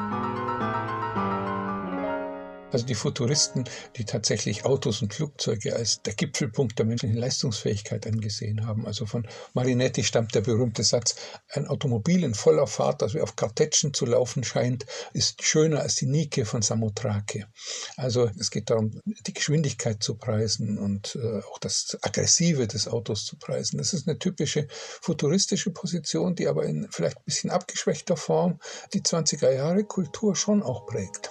Also 2.75 2.87
die 2.87 2.95
Futuristen, 2.95 3.63
die 3.95 4.03
tatsächlich 4.03 4.65
Autos 4.65 5.01
und 5.01 5.13
Flugzeuge 5.13 5.77
als 5.77 6.01
der 6.01 6.13
Gipfelpunkt 6.13 6.77
der 6.77 6.85
menschlichen 6.85 7.15
Leistungsfähigkeit 7.15 8.05
angesehen 8.05 8.67
haben. 8.67 8.85
Also 8.85 9.05
von 9.05 9.25
Marinetti 9.53 10.03
stammt 10.03 10.35
der 10.35 10.41
berühmte 10.41 10.83
Satz, 10.83 11.15
ein 11.47 11.67
Automobil 11.67 12.25
in 12.25 12.33
voller 12.33 12.67
Fahrt, 12.67 13.01
das 13.01 13.13
wie 13.13 13.21
auf 13.21 13.37
Kartätschen 13.37 13.93
zu 13.93 14.05
laufen 14.05 14.43
scheint, 14.43 14.85
ist 15.13 15.41
schöner 15.41 15.79
als 15.79 15.95
die 15.95 16.05
Nike 16.05 16.43
von 16.43 16.61
Samothrake. 16.61 17.47
Also 17.95 18.29
es 18.37 18.51
geht 18.51 18.69
darum, 18.69 18.99
die 19.05 19.33
Geschwindigkeit 19.33 20.03
zu 20.03 20.15
preisen 20.15 20.77
und 20.77 21.15
äh, 21.15 21.43
auch 21.49 21.59
das 21.59 21.97
Aggressive 22.01 22.67
des 22.67 22.89
Autos 22.89 23.23
zu 23.23 23.37
preisen. 23.37 23.77
Das 23.77 23.93
ist 23.93 24.05
eine 24.05 24.19
typische 24.19 24.67
futuristische 24.99 25.71
Position, 25.71 26.35
die 26.35 26.49
aber 26.49 26.65
in 26.65 26.89
vielleicht 26.91 27.19
ein 27.19 27.23
bisschen 27.23 27.51
abgeschwächter 27.51 28.17
Form 28.17 28.59
die 28.93 28.99
20er 28.99 29.53
Jahre 29.53 29.85
Kultur 29.85 30.35
schon 30.35 30.61
auch 30.61 30.85
prägt 30.85 31.29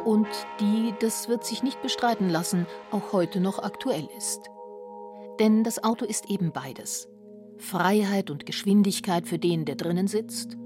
und 0.00 0.28
die, 0.60 0.94
das 1.00 1.28
wird 1.28 1.44
sich 1.44 1.62
nicht 1.62 1.82
bestreiten 1.82 2.28
lassen, 2.28 2.66
auch 2.90 3.12
heute 3.12 3.40
noch 3.40 3.58
aktuell 3.58 4.08
ist. 4.16 4.50
Denn 5.38 5.64
das 5.64 5.82
Auto 5.82 6.04
ist 6.04 6.30
eben 6.30 6.52
beides. 6.52 7.08
Freiheit 7.58 8.30
und 8.30 8.46
Geschwindigkeit 8.46 9.26
für 9.26 9.38
den, 9.38 9.64
der 9.64 9.76
drinnen 9.76 10.08
sitzt, 10.08 10.56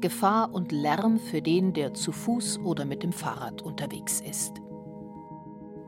Gefahr 0.00 0.52
und 0.52 0.72
Lärm 0.72 1.18
für 1.18 1.40
den, 1.40 1.72
der 1.72 1.94
zu 1.94 2.12
Fuß 2.12 2.58
oder 2.58 2.84
mit 2.84 3.02
dem 3.02 3.12
Fahrrad 3.12 3.62
unterwegs 3.62 4.20
ist. 4.20 4.60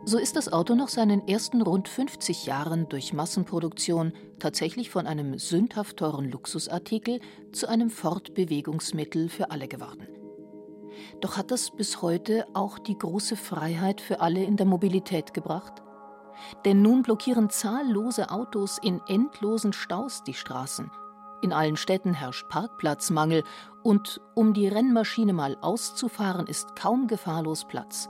So 0.07 0.19
ist 0.19 0.37
das 0.37 0.53
Auto 0.53 0.75
nach 0.75 0.89
seinen 0.89 1.27
ersten 1.27 1.63
rund 1.63 1.89
50 1.89 2.45
Jahren 2.45 2.89
durch 2.89 3.13
Massenproduktion 3.13 4.13
tatsächlich 4.39 4.91
von 4.91 5.07
einem 5.07 5.39
sündhaft 5.39 5.97
teuren 5.97 6.31
Luxusartikel 6.31 7.21
zu 7.53 7.69
einem 7.69 7.89
Fortbewegungsmittel 7.89 9.29
für 9.29 9.51
alle 9.51 9.67
geworden. 9.67 10.07
Doch 11.21 11.37
hat 11.37 11.51
das 11.51 11.71
bis 11.71 12.03
heute 12.03 12.47
auch 12.55 12.79
die 12.79 12.97
große 12.97 13.37
Freiheit 13.37 14.01
für 14.01 14.21
alle 14.21 14.43
in 14.43 14.57
der 14.57 14.67
Mobilität 14.67 15.35
gebracht? 15.35 15.83
Denn 16.65 16.83
nun 16.83 17.03
blockieren 17.03 17.51
zahllose 17.51 18.31
Autos 18.31 18.79
in 18.83 19.01
endlosen 19.07 19.73
Staus 19.73 20.23
die 20.25 20.35
Straßen. 20.35 20.91
In 21.43 21.53
allen 21.53 21.77
Städten 21.77 22.15
herrscht 22.15 22.49
Parkplatzmangel 22.49 23.43
und 23.83 24.21
um 24.35 24.55
die 24.55 24.67
Rennmaschine 24.67 25.33
mal 25.33 25.59
auszufahren, 25.61 26.47
ist 26.47 26.75
kaum 26.75 27.07
gefahrlos 27.07 27.67
Platz. 27.67 28.09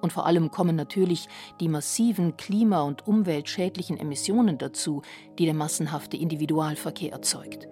Und 0.00 0.12
vor 0.12 0.26
allem 0.26 0.50
kommen 0.50 0.76
natürlich 0.76 1.28
die 1.60 1.68
massiven 1.68 2.36
klima- 2.36 2.82
und 2.82 3.06
umweltschädlichen 3.06 3.96
Emissionen 3.96 4.58
dazu, 4.58 5.02
die 5.38 5.44
der 5.44 5.54
massenhafte 5.54 6.16
Individualverkehr 6.16 7.12
erzeugt. 7.12 7.68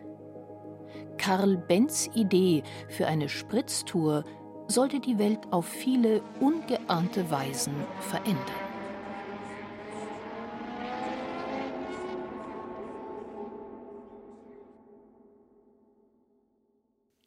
Karl 1.26 1.56
Benz 1.56 2.08
Idee 2.14 2.62
für 2.88 3.08
eine 3.08 3.28
Spritztour 3.28 4.24
sollte 4.68 5.00
die 5.00 5.18
Welt 5.18 5.40
auf 5.50 5.66
viele 5.66 6.22
ungeahnte 6.38 7.28
Weisen 7.32 7.74
verändern. 7.98 8.44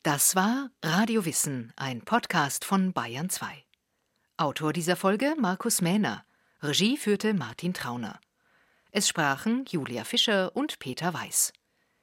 Das 0.01 0.33
war 0.33 0.69
Radio 0.81 1.25
Wissen, 1.25 1.73
ein 1.75 1.99
Podcast 1.99 2.63
von 2.63 2.93
Bayern 2.93 3.29
2. 3.29 3.47
Autor 4.37 4.71
dieser 4.71 4.95
Folge 4.95 5.35
Markus 5.37 5.81
Mähner. 5.81 6.23
Regie 6.61 6.95
führte 6.95 7.33
Martin 7.33 7.73
Trauner. 7.73 8.21
Es 8.91 9.09
sprachen 9.09 9.65
Julia 9.67 10.05
Fischer 10.05 10.55
und 10.55 10.79
Peter 10.79 11.13
Weiß. 11.13 11.51